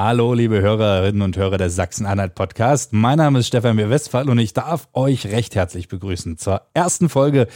Hallo, 0.00 0.32
liebe 0.32 0.60
Hörerinnen 0.60 1.22
und 1.22 1.36
Hörer 1.36 1.58
des 1.58 1.74
Sachsen-Anhalt-Podcast. 1.74 2.92
Mein 2.92 3.18
Name 3.18 3.40
ist 3.40 3.48
Stefan 3.48 3.74
B. 3.74 3.90
Westphal 3.90 4.30
und 4.30 4.38
ich 4.38 4.52
darf 4.52 4.86
euch 4.92 5.26
recht 5.26 5.56
herzlich 5.56 5.88
begrüßen 5.88 6.38
zur 6.38 6.62
ersten 6.72 7.08
Folge 7.08 7.48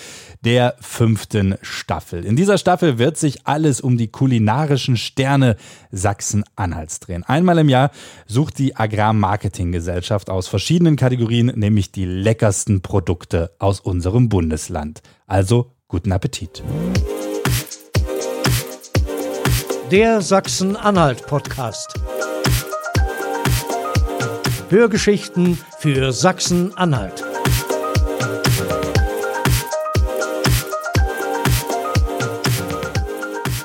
der 0.44 0.74
fünften 0.80 1.54
Staffel. 1.62 2.24
In 2.24 2.34
dieser 2.34 2.58
Staffel 2.58 2.98
wird 2.98 3.16
sich 3.16 3.46
alles 3.46 3.80
um 3.80 3.96
die 3.96 4.08
kulinarischen 4.08 4.96
Sterne 4.96 5.54
Sachsen-Anhalts 5.92 6.98
drehen. 6.98 7.22
Einmal 7.22 7.58
im 7.58 7.68
Jahr 7.68 7.92
sucht 8.26 8.58
die 8.58 8.74
Agrarmarketinggesellschaft 8.74 10.28
aus 10.28 10.48
verschiedenen 10.48 10.96
Kategorien 10.96 11.52
nämlich 11.54 11.92
die 11.92 12.06
leckersten 12.06 12.82
Produkte 12.82 13.52
aus 13.60 13.78
unserem 13.78 14.28
Bundesland. 14.28 15.00
Also 15.28 15.70
guten 15.86 16.10
Appetit. 16.10 16.64
Der 19.92 20.20
Sachsen-Anhalt-Podcast. 20.20 22.00
Hörgeschichten 24.72 25.58
für 25.80 26.12
Sachsen-Anhalt. 26.12 27.22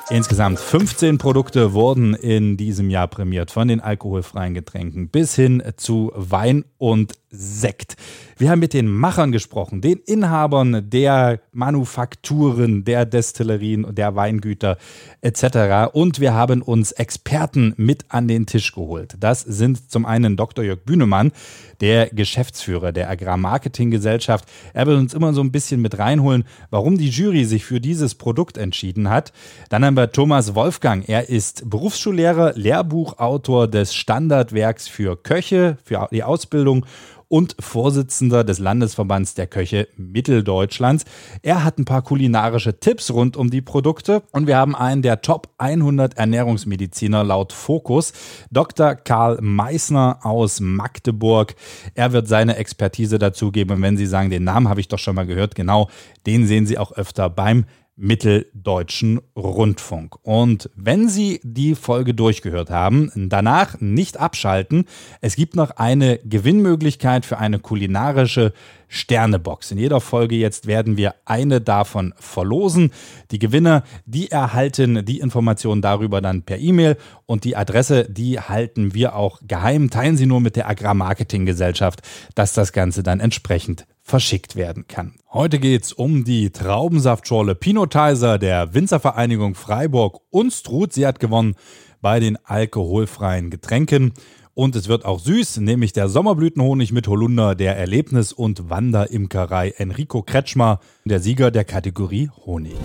Insgesamt 0.10 0.60
15 0.60 1.18
Produkte 1.18 1.72
wurden 1.72 2.14
in 2.14 2.58
diesem 2.58 2.90
Jahr 2.90 3.08
prämiert, 3.08 3.52
von 3.52 3.70
den 3.70 3.80
alkoholfreien 3.80 4.54
Getränken 4.54 5.08
bis 5.08 5.34
hin 5.34 5.64
zu 5.78 6.12
Wein 6.14 6.66
und 6.78 7.14
Sekt. 7.30 7.98
Wir 8.38 8.50
haben 8.50 8.60
mit 8.60 8.74
den 8.74 8.88
Machern 8.88 9.34
gesprochen, 9.34 9.82
den 9.82 9.98
Inhabern 10.06 10.90
der 10.90 11.42
Manufakturen, 11.52 12.86
der 12.86 13.06
Destillerien, 13.06 13.94
der 13.94 14.16
Weingüter 14.16 14.78
etc. 15.22 15.92
Und 15.92 16.22
wir 16.22 16.34
haben 16.34 16.62
uns 16.62 16.94
Experten 16.94 17.74
mit 17.76 18.06
an 18.10 18.30
den 18.30 18.46
Tisch 18.46 18.74
geholt. 18.74 19.16
Das 19.20 19.42
sind 19.42 19.92
zum 19.92 20.06
einen 20.06 20.38
Dr. 20.38 20.64
Jörg 20.64 20.80
Bühnemann, 20.86 21.34
der 21.82 22.08
Geschäftsführer 22.08 22.94
der 22.94 23.10
Agrarmarketinggesellschaft. 23.10 24.46
Er 24.74 24.88
will 24.88 24.96
uns 24.96 25.14
immer 25.14 25.34
so 25.34 25.42
ein 25.42 25.52
bisschen 25.52 25.82
mit 25.82 26.00
reinholen, 26.00 26.46
warum 26.70 26.98
die 26.98 27.10
Jury 27.10 27.44
sich 27.44 27.66
für 27.66 27.82
dieses 27.82 28.16
Produkt 28.16 28.58
entschieden 28.58 29.10
hat. 29.10 29.34
Dann 29.70 29.84
haben 29.84 29.98
wir 29.98 30.12
Thomas 30.12 30.56
Wolfgang. 30.56 31.08
Er 31.10 31.28
ist 31.28 31.70
Berufsschullehrer, 31.70 32.54
Lehrbuchautor 32.56 33.68
des 33.68 33.94
Standardwerks 33.94 34.88
für 34.88 35.18
Köche, 35.18 35.78
für 35.84 36.08
die 36.12 36.24
Ausbildung 36.24 36.86
und 37.30 37.56
Vorsitzender 37.60 38.44
des 38.44 38.60
Landesverbands 38.60 39.34
der 39.34 39.48
Köche 39.48 39.88
Mitteldeutschlands. 39.98 41.06
Er 41.42 41.64
hat 41.64 41.78
ein 41.78 41.86
paar 41.86 42.02
kulinarische 42.02 42.80
Tipps 42.80 43.12
rund 43.12 43.38
um 43.38 43.50
die 43.50 43.62
Produkte 43.62 44.24
und 44.32 44.48
wir 44.48 44.58
haben 44.58 44.76
einen 44.76 45.02
der 45.02 45.22
Top 45.22 45.50
100 45.58 46.18
Ernährungsmediziner 46.18 47.24
laut 47.24 47.54
Fokus, 47.54 48.14
Dr. 48.52 48.96
Karl 48.96 49.40
Meissner 49.42 50.20
aus 50.24 50.60
Magdeburg. 50.60 51.56
Er 51.96 52.14
wird 52.14 52.28
seine 52.28 52.58
Expertise 52.58 53.20
dazu 53.20 53.52
geben 53.52 53.72
und 53.72 53.82
wenn 53.82 53.98
Sie 53.98 54.06
sagen, 54.06 54.30
den 54.30 54.44
Namen 54.44 54.70
habe 54.70 54.80
ich 54.80 54.88
doch 54.88 55.00
schon 55.00 55.16
mal 55.16 55.26
gehört, 55.26 55.56
genau, 55.56 55.90
den 56.26 56.48
sehen 56.48 56.66
Sie 56.66 56.78
auch 56.78 56.92
öfter 56.94 57.30
beim 57.30 57.66
Mitteldeutschen 57.98 59.20
Rundfunk. 59.36 60.16
Und 60.22 60.70
wenn 60.76 61.10
Sie 61.10 61.40
die 61.44 61.74
Folge 61.74 62.14
durchgehört 62.14 62.70
haben, 62.70 63.12
danach 63.16 63.82
nicht 63.82 64.18
abschalten. 64.18 64.86
Es 65.20 65.36
gibt 65.36 65.56
noch 65.56 65.72
eine 65.72 66.20
Gewinnmöglichkeit 66.20 67.26
für 67.26 67.40
eine 67.40 67.60
kulinarische 67.60 68.54
Sternebox. 68.88 69.72
In 69.72 69.80
jeder 69.80 70.00
Folge 70.00 70.36
jetzt 70.36 70.68
werden 70.68 70.96
wir 70.96 71.16
eine 71.26 71.60
davon 71.60 72.14
verlosen. 72.18 72.92
Die 73.32 73.40
Gewinner, 73.40 73.84
die 74.06 74.32
erhalten 74.32 75.04
die 75.04 75.20
Informationen 75.20 75.82
darüber 75.82 76.22
dann 76.22 76.44
per 76.44 76.60
E-Mail 76.60 76.98
und 77.26 77.44
die 77.44 77.58
Adresse, 77.58 78.08
die 78.10 78.40
halten 78.40 78.94
wir 78.94 79.16
auch 79.16 79.40
geheim. 79.46 79.90
Teilen 79.90 80.18
Sie 80.18 80.26
nur 80.26 80.40
mit 80.40 80.56
der 80.56 80.70
Agrarmarketinggesellschaft, 80.70 82.02
dass 82.36 82.54
das 82.54 82.72
Ganze 82.72 83.04
dann 83.04 83.20
entsprechend 83.20 83.86
verschickt 84.08 84.56
werden 84.56 84.88
kann. 84.88 85.16
Heute 85.34 85.60
geht 85.60 85.84
es 85.84 85.92
um 85.94 86.24
die 86.24 86.50
Traubensaftschorle 86.50 87.56
Pinotizer 87.56 88.40
der 88.40 88.74
Winzervereinigung 88.74 89.54
Freiburg 89.54 90.22
Unstrut. 90.30 90.94
Sie 90.94 91.06
hat 91.06 91.20
gewonnen 91.20 91.56
bei 92.02 92.22
den 92.22 92.38
alkoholfreien 92.46 93.50
Getränken. 93.50 94.14
Und 94.54 94.78
es 94.78 94.88
wird 94.88 95.04
auch 95.04 95.20
süß, 95.20 95.58
nämlich 95.58 95.92
der 95.92 96.08
Sommerblütenhonig 96.08 96.94
mit 96.94 97.08
Holunder 97.08 97.54
der 97.54 97.78
Erlebnis- 97.78 98.32
und 98.32 98.70
Wanderimkerei 98.70 99.74
Enrico 99.78 100.24
Kretschmer, 100.24 100.80
der 101.04 101.20
Sieger 101.20 101.52
der 101.52 101.66
Kategorie 101.66 102.30
Honig. 102.46 102.78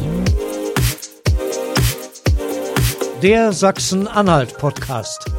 Der 3.22 3.52
Sachsen-Anhalt-Podcast. 3.52 5.30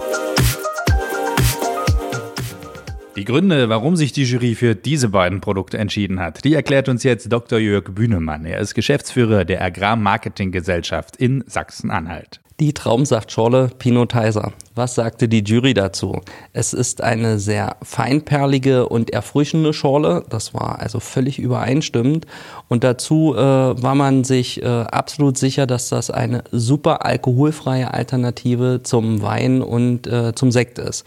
Die 3.16 3.26
Gründe, 3.26 3.70
warum 3.70 3.96
sich 3.96 4.12
die 4.12 4.24
Jury 4.24 4.56
für 4.56 4.74
diese 4.74 5.10
beiden 5.10 5.40
Produkte 5.40 5.78
entschieden 5.78 6.20
hat, 6.20 6.44
die 6.44 6.56
erklärt 6.56 6.90
uns 6.90 7.04
jetzt 7.04 7.32
Dr. 7.32 7.60
Jörg 7.60 7.84
Bühnemann. 7.92 8.44
Er 8.44 8.58
ist 8.58 8.74
Geschäftsführer 8.74 9.46
der 9.46 9.62
Agrarmarketinggesellschaft 9.62 11.18
in 11.18 11.44
Sachsen-Anhalt. 11.46 12.42
Die 12.60 12.72
Traumsaftschorle 12.72 13.72
Pinotizer. 13.80 14.54
Was 14.76 14.94
sagte 14.94 15.28
die 15.28 15.44
Jury 15.44 15.74
dazu? 15.74 16.22
Es 16.52 16.74
ist 16.74 17.02
eine 17.02 17.40
sehr 17.40 17.78
feinperlige 17.82 18.88
und 18.88 19.10
erfrischende 19.10 19.74
Schorle. 19.74 20.24
Das 20.30 20.54
war 20.54 20.80
also 20.80 21.00
völlig 21.00 21.40
übereinstimmend. 21.40 22.28
Und 22.70 22.84
dazu 22.84 23.34
äh, 23.36 23.40
war 23.40 23.96
man 23.96 24.24
sich 24.24 24.62
äh, 24.62 24.66
absolut 24.68 25.38
sicher, 25.38 25.66
dass 25.66 25.90
das 25.90 26.12
eine 26.12 26.44
super 26.52 27.04
alkoholfreie 27.06 27.92
Alternative 27.92 28.82
zum 28.84 29.24
Wein 29.24 29.64
und 29.64 30.06
äh, 30.06 30.36
zum 30.36 30.52
Sekt 30.52 30.78
ist. 30.78 31.06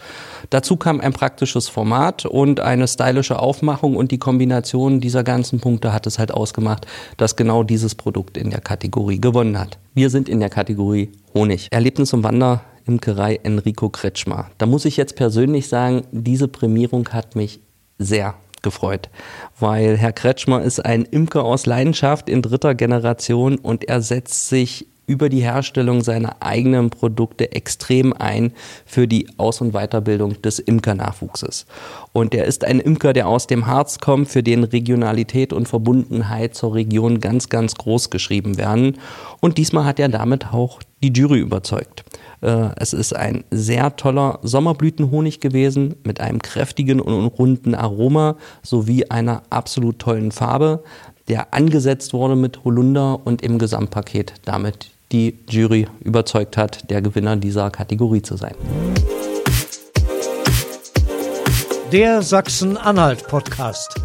Dazu 0.49 0.75
kam 0.75 0.99
ein 0.99 1.13
praktisches 1.13 1.69
Format 1.69 2.25
und 2.25 2.59
eine 2.59 2.89
stylische 2.89 3.39
Aufmachung 3.39 3.95
und 3.95 4.11
die 4.11 4.19
Kombination 4.19 4.99
dieser 4.99 5.23
ganzen 5.23 5.61
Punkte 5.61 5.93
hat 5.93 6.07
es 6.07 6.19
halt 6.19 6.33
ausgemacht, 6.33 6.87
dass 7.15 7.37
genau 7.37 7.63
dieses 7.63 7.95
Produkt 7.95 8.37
in 8.37 8.49
der 8.49 8.61
Kategorie 8.61 9.21
gewonnen 9.21 9.57
hat. 9.57 9.77
Wir 9.97 10.11
sind 10.11 10.29
in 10.29 10.39
der 10.39 10.51
Kategorie 10.51 11.09
Honig. 11.33 11.69
Erlebnis 11.71 12.13
und 12.13 12.23
Wander 12.23 12.61
Imkerei 12.85 13.39
Enrico 13.41 13.89
Kretschmer. 13.89 14.51
Da 14.59 14.67
muss 14.67 14.85
ich 14.85 14.95
jetzt 14.95 15.15
persönlich 15.15 15.69
sagen, 15.69 16.03
diese 16.11 16.47
Prämierung 16.47 17.09
hat 17.09 17.35
mich 17.35 17.61
sehr 17.97 18.35
gefreut, 18.61 19.09
weil 19.59 19.97
Herr 19.97 20.13
Kretschmer 20.13 20.61
ist 20.61 20.85
ein 20.85 21.03
Imker 21.05 21.43
aus 21.43 21.65
Leidenschaft 21.65 22.29
in 22.29 22.43
dritter 22.43 22.75
Generation 22.75 23.57
und 23.57 23.85
er 23.85 24.03
setzt 24.03 24.49
sich 24.49 24.85
über 25.07 25.29
die 25.29 25.41
Herstellung 25.41 26.01
seiner 26.01 26.35
eigenen 26.41 26.89
Produkte 26.89 27.53
extrem 27.53 28.13
ein 28.13 28.51
für 28.85 29.07
die 29.07 29.27
Aus- 29.37 29.61
und 29.61 29.71
Weiterbildung 29.71 30.41
des 30.41 30.59
Imkernachwuchses. 30.59 31.65
Und 32.11 32.35
er 32.35 32.43
ist 32.43 32.65
ein 32.65 32.81
Imker, 32.81 33.13
der 33.13 33.27
aus 33.27 33.47
dem 33.47 33.67
Harz 33.67 33.99
kommt, 33.99 34.27
für 34.27 34.43
den 34.43 34.65
Regionalität 34.65 35.53
und 35.53 35.67
Verbundenheit 35.69 36.55
zur 36.55 36.75
Region 36.75 37.21
ganz, 37.21 37.47
ganz 37.47 37.75
groß 37.75 38.09
geschrieben 38.09 38.57
werden. 38.57 38.97
Und 39.39 39.57
diesmal 39.57 39.85
hat 39.85 39.99
er 39.99 40.09
damit 40.09 40.53
auch 40.53 40.81
die 41.01 41.13
Jury 41.13 41.39
überzeugt. 41.39 42.03
Äh, 42.41 42.69
es 42.75 42.91
ist 42.91 43.15
ein 43.15 43.45
sehr 43.49 43.95
toller 43.95 44.39
Sommerblütenhonig 44.43 45.39
gewesen 45.39 45.95
mit 46.03 46.19
einem 46.19 46.41
kräftigen 46.41 46.99
und 46.99 47.27
runden 47.27 47.75
Aroma 47.75 48.35
sowie 48.61 49.05
einer 49.05 49.43
absolut 49.49 49.99
tollen 49.99 50.31
Farbe, 50.31 50.83
der 51.29 51.53
angesetzt 51.53 52.13
wurde 52.13 52.35
mit 52.35 52.65
Holunder 52.65 53.25
und 53.25 53.41
im 53.41 53.57
Gesamtpaket 53.57 54.33
damit 54.43 54.96
die 55.11 55.39
Jury 55.49 55.87
überzeugt 56.01 56.57
hat, 56.57 56.89
der 56.89 57.01
Gewinner 57.01 57.35
dieser 57.37 57.69
Kategorie 57.71 58.21
zu 58.21 58.35
sein. 58.37 58.55
Der 61.91 62.21
Sachsen-Anhalt-Podcast. 62.21 63.95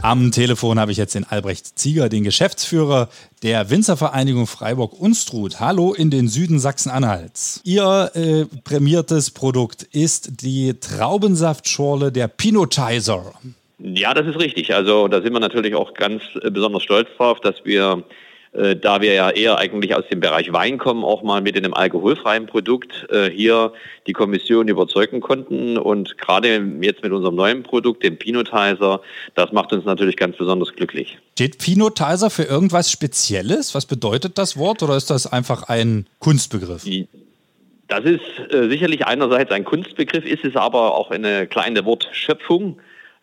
Am 0.00 0.30
Telefon 0.30 0.78
habe 0.78 0.92
ich 0.92 0.96
jetzt 0.96 1.14
den 1.14 1.24
Albrecht 1.24 1.78
Zieger, 1.78 2.08
den 2.08 2.24
Geschäftsführer 2.24 3.08
der 3.42 3.68
Winzervereinigung 3.68 4.46
Freiburg-Unstrut. 4.46 5.60
Hallo 5.60 5.92
in 5.92 6.10
den 6.10 6.28
Süden 6.28 6.60
Sachsen-Anhalts. 6.60 7.60
Ihr 7.64 8.10
äh, 8.14 8.44
prämiertes 8.62 9.32
Produkt 9.32 9.82
ist 9.82 10.42
die 10.42 10.74
Traubensaftschorle 10.80 12.12
der 12.12 12.28
Pinotizer. 12.28 13.34
Ja, 13.78 14.12
das 14.14 14.26
ist 14.26 14.40
richtig. 14.40 14.74
Also 14.74 15.08
da 15.08 15.22
sind 15.22 15.32
wir 15.32 15.40
natürlich 15.40 15.74
auch 15.74 15.94
ganz 15.94 16.22
äh, 16.42 16.50
besonders 16.50 16.82
stolz 16.82 17.08
drauf, 17.16 17.40
dass 17.40 17.64
wir 17.64 18.04
äh, 18.52 18.76
da 18.76 19.00
wir 19.00 19.12
ja 19.12 19.30
eher 19.30 19.58
eigentlich 19.58 19.94
aus 19.94 20.04
dem 20.10 20.20
Bereich 20.20 20.52
Wein 20.52 20.78
kommen, 20.78 21.04
auch 21.04 21.22
mal 21.22 21.40
mit 21.40 21.56
einem 21.56 21.74
alkoholfreien 21.74 22.46
Produkt 22.46 23.06
äh, 23.10 23.30
hier 23.30 23.72
die 24.06 24.12
Kommission 24.12 24.68
überzeugen 24.68 25.20
konnten. 25.20 25.76
Und 25.76 26.16
gerade 26.18 26.66
jetzt 26.80 27.02
mit 27.02 27.12
unserem 27.12 27.34
neuen 27.34 27.62
Produkt, 27.62 28.02
dem 28.02 28.16
Pinotizer, 28.16 29.00
das 29.34 29.52
macht 29.52 29.72
uns 29.72 29.84
natürlich 29.84 30.16
ganz 30.16 30.36
besonders 30.36 30.72
glücklich. 30.72 31.18
Steht 31.34 31.58
Pinotizer 31.58 32.30
für 32.30 32.44
irgendwas 32.44 32.90
Spezielles? 32.90 33.74
Was 33.74 33.86
bedeutet 33.86 34.38
das 34.38 34.56
Wort 34.56 34.82
oder 34.82 34.96
ist 34.96 35.10
das 35.10 35.30
einfach 35.30 35.64
ein 35.64 36.06
Kunstbegriff? 36.18 36.84
Das 37.88 38.04
ist 38.04 38.22
äh, 38.52 38.68
sicherlich 38.68 39.06
einerseits 39.06 39.50
ein 39.50 39.64
Kunstbegriff, 39.64 40.24
ist 40.24 40.44
es 40.44 40.56
aber 40.56 40.94
auch 40.94 41.10
eine 41.10 41.46
kleine 41.46 41.84
Wortschöpfung. 41.84 42.78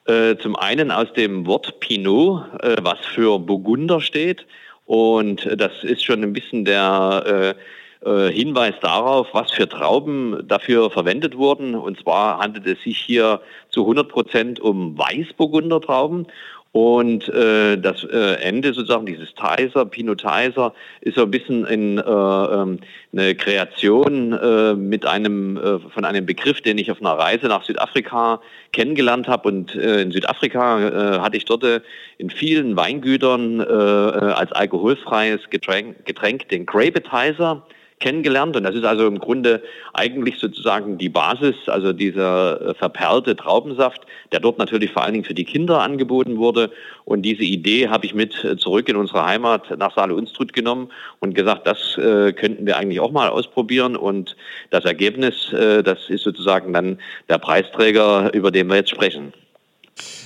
Äh, 0.06 0.38
zum 0.38 0.56
einen 0.56 0.92
aus 0.92 1.12
dem 1.13 1.48
Wort 1.48 1.80
Pinot, 1.80 2.44
äh, 2.62 2.78
was 2.81 3.00
für 3.06 3.40
Burgunder 3.40 4.02
steht. 4.02 4.46
Und 4.86 5.50
das 5.60 5.84
ist 5.84 6.04
schon 6.04 6.22
ein 6.22 6.34
bisschen 6.34 6.63
der, 6.63 7.56
äh, 7.56 7.62
äh, 8.06 8.31
Hinweis 8.31 8.75
darauf, 8.81 9.28
was 9.34 9.52
für 9.52 9.68
Trauben 9.68 10.48
dafür 10.48 10.92
verwendet 10.92 11.36
wurden. 11.36 11.74
Und 11.74 12.00
zwar 12.00 12.38
handelt 12.38 12.68
es 12.68 12.81
sich 12.84 13.00
hier 13.00 13.42
zu 13.69 13.81
100 13.81 14.07
Prozent 14.07 14.60
um 14.60 14.96
Weißburgunder 14.96 15.81
Trauben. 15.81 16.28
Und 16.75 17.30
äh, 17.30 17.77
das 17.77 18.04
äh, 18.04 18.33
Ende 18.42 18.74
sozusagen 18.74 19.06
dieses 19.06 19.33
Tizer, 19.33 19.86
Pinot 19.86 20.18
Tizer, 20.19 20.74
ist 21.00 21.16
so 21.16 21.22
ein 21.22 21.31
bisschen 21.31 21.63
in, 21.63 22.00
äh, 22.00 22.01
ähm, 22.01 22.80
eine 23.13 23.33
Kreation 23.33 24.33
äh, 24.33 24.74
mit 24.74 25.06
einem 25.06 25.56
äh, 25.56 25.80
von 25.80 26.04
einem 26.04 26.25
Begriff, 26.25 26.60
den 26.60 26.77
ich 26.77 26.92
auf 26.92 27.00
einer 27.00 27.13
Reise 27.13 27.48
nach 27.48 27.63
Südafrika 27.63 28.42
kennengelernt 28.74 29.30
habe. 29.30 29.48
Und 29.48 29.74
äh, 29.74 30.01
in 30.01 30.12
Südafrika 30.12 30.80
äh, 30.80 31.19
hatte 31.22 31.38
ich 31.38 31.45
dort 31.45 31.63
äh, 31.63 31.80
in 32.18 32.30
vielen 32.30 32.75
Weingütern 32.75 33.62
äh, 33.62 33.63
äh 33.63 34.33
als 34.33 34.51
alkoholfreies 34.51 35.50
Getränk, 35.50 36.06
Getränk 36.06 36.50
den 36.50 36.66
Grape 36.66 37.01
Tizer 37.01 37.66
kennengelernt. 38.00 38.56
Und 38.56 38.63
das 38.63 38.75
ist 38.75 38.83
also 38.83 39.07
im 39.07 39.19
Grunde 39.19 39.62
eigentlich 39.94 40.38
sozusagen 40.39 40.97
die 40.97 41.09
Basis, 41.09 41.56
also 41.68 41.94
dieser 41.94 42.62
äh, 42.62 42.74
verperlte 42.74 43.36
Traubensaft, 43.36 44.01
der 44.31 44.39
dort 44.39 44.57
natürlich 44.57 44.92
vor 44.92 45.03
allen 45.03 45.13
Dingen 45.13 45.25
für 45.25 45.33
die 45.33 45.45
Kinder 45.45 45.81
angeboten 45.81 46.38
wurde. 46.38 46.71
Und 47.06 47.21
diese 47.21 47.44
Idee 47.44 47.88
habe 47.88 48.06
ich 48.06 48.13
mit 48.13 48.44
äh, 48.44 48.57
zurück 48.57 48.89
in 48.89 48.95
unsere 48.95 49.25
Heimat 49.25 49.77
nach 49.77 49.95
Saale-Unstrut 49.95 50.53
genommen 50.53 50.89
und 51.19 51.36
gesagt, 51.36 51.68
das 51.68 51.97
äh, 51.97 52.33
könnten 52.33 52.65
wir 52.65 52.77
eigentlich 52.77 53.00
auch 53.00 53.12
mal 53.12 53.30
ausprobieren. 53.30 53.95
Und 53.95 54.36
das 54.71 54.86
Ergebnis, 54.86 55.53
äh, 55.53 55.81
das 55.81 56.09
ist 56.09 56.24
sozusagen 56.24 56.74
dann 56.74 57.00
der 57.30 57.38
Preisträger, 57.38 58.33
über 58.33 58.51
den 58.51 58.68
wir 58.68 58.75
jetzt 58.75 58.89
sprechen. 58.89 59.33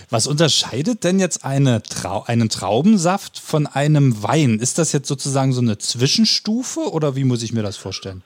Was 0.09 0.25
unterscheidet 0.25 1.03
denn 1.03 1.19
jetzt 1.19 1.45
eine 1.45 1.83
Trau 1.83 2.23
einen 2.25 2.49
Traubensaft 2.49 3.39
von 3.39 3.67
einem 3.67 4.23
Wein? 4.23 4.59
Ist 4.59 4.79
das 4.79 4.91
jetzt 4.91 5.07
sozusagen 5.07 5.53
so 5.53 5.61
eine 5.61 5.77
Zwischenstufe 5.77 6.79
oder 6.91 7.15
wie 7.15 7.23
muss 7.23 7.43
ich 7.43 7.53
mir 7.53 7.61
das 7.61 7.77
vorstellen? 7.77 8.23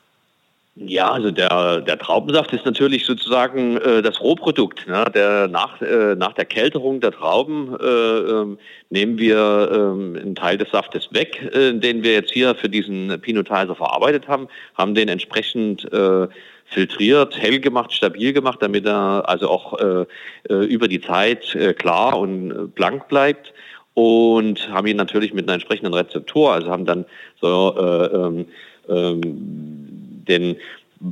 Ja, 0.75 1.12
also 1.12 1.30
der, 1.30 1.81
der 1.81 2.00
Traubensaft 2.00 2.51
ist 2.51 2.66
natürlich 2.66 3.06
sozusagen 3.06 3.78
äh, 3.78 4.01
das 4.01 4.19
Rohprodukt. 4.22 4.88
Ne? 4.88 5.06
Der, 5.13 5.48
nach, 5.48 5.80
äh, 5.84 6.16
nach 6.16 6.34
der 6.34 6.45
Kälterung 6.45 7.00
der 7.00 7.12
Trauben 7.12 7.78
äh, 7.80 7.86
ähm, 7.86 8.57
nehmen 8.90 9.19
wir 9.19 9.69
ähm, 9.72 10.18
einen 10.19 10.34
Teil 10.36 10.57
des 10.57 10.72
Saftes 10.72 11.10
weg, 11.12 11.48
äh, 11.54 11.74
den 11.74 12.04
wir 12.04 12.13
jetzt 12.13 12.31
hier 12.31 12.56
für 12.56 12.69
diesen 12.69 13.22
Pinotizer 13.22 13.75
verarbeitet 13.75 14.28
haben, 14.28 14.48
haben 14.75 14.95
den 14.95 15.10
entsprechend 15.10 15.92
äh, 15.94 16.28
filtriert, 16.74 17.38
hell 17.40 17.60
gemacht, 17.60 17.94
stabil 17.94 18.34
gemacht, 18.34 18.62
damit 18.62 18.86
er 18.86 19.24
also 19.28 19.50
auch 19.50 19.80
äh, 19.80 20.06
äh, 20.50 20.66
über 20.66 20.88
die 20.88 21.02
Zeit 21.02 21.56
äh, 21.56 21.74
klar 21.74 22.18
und 22.18 22.52
äh, 22.52 22.56
blank 22.74 23.08
bleibt 23.08 23.54
und 23.94 24.70
haben 24.72 24.88
ihn 24.88 24.98
natürlich 24.98 25.34
mit 25.34 25.46
einer 25.46 25.54
entsprechenden 25.54 25.94
Rezeptur, 25.94 26.52
also 26.54 26.70
haben 26.70 26.86
dann 26.86 27.06
so 27.40 27.75
äh, 27.78 28.06
ähm, 28.16 28.46
ähm, 28.90 29.22
den 30.28 30.58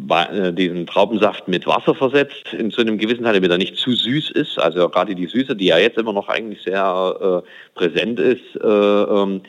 äh, 0.10 0.54
diesen 0.54 0.88
Traubensaft 0.88 1.50
mit 1.50 1.68
Wasser 1.68 1.94
versetzt 1.94 2.54
in 2.54 2.72
zu 2.72 2.80
einem 2.80 2.98
gewissen 2.98 3.24
Teil, 3.24 3.34
damit 3.34 3.52
er 3.52 3.58
nicht 3.58 3.76
zu 3.76 3.92
süß 3.92 4.32
ist. 4.32 4.58
Also 4.58 4.88
gerade 4.88 5.16
die 5.16 5.28
Süße, 5.28 5.54
die 5.54 5.66
ja 5.66 5.78
jetzt 5.78 5.98
immer 5.98 6.14
noch 6.14 6.30
eigentlich 6.30 6.62
sehr 6.62 7.44
äh, 7.44 7.78
präsent 7.78 8.18
ist, 8.20 8.56
äh, 8.56 8.68
ähm, 8.68 9.42
äh, 9.44 9.48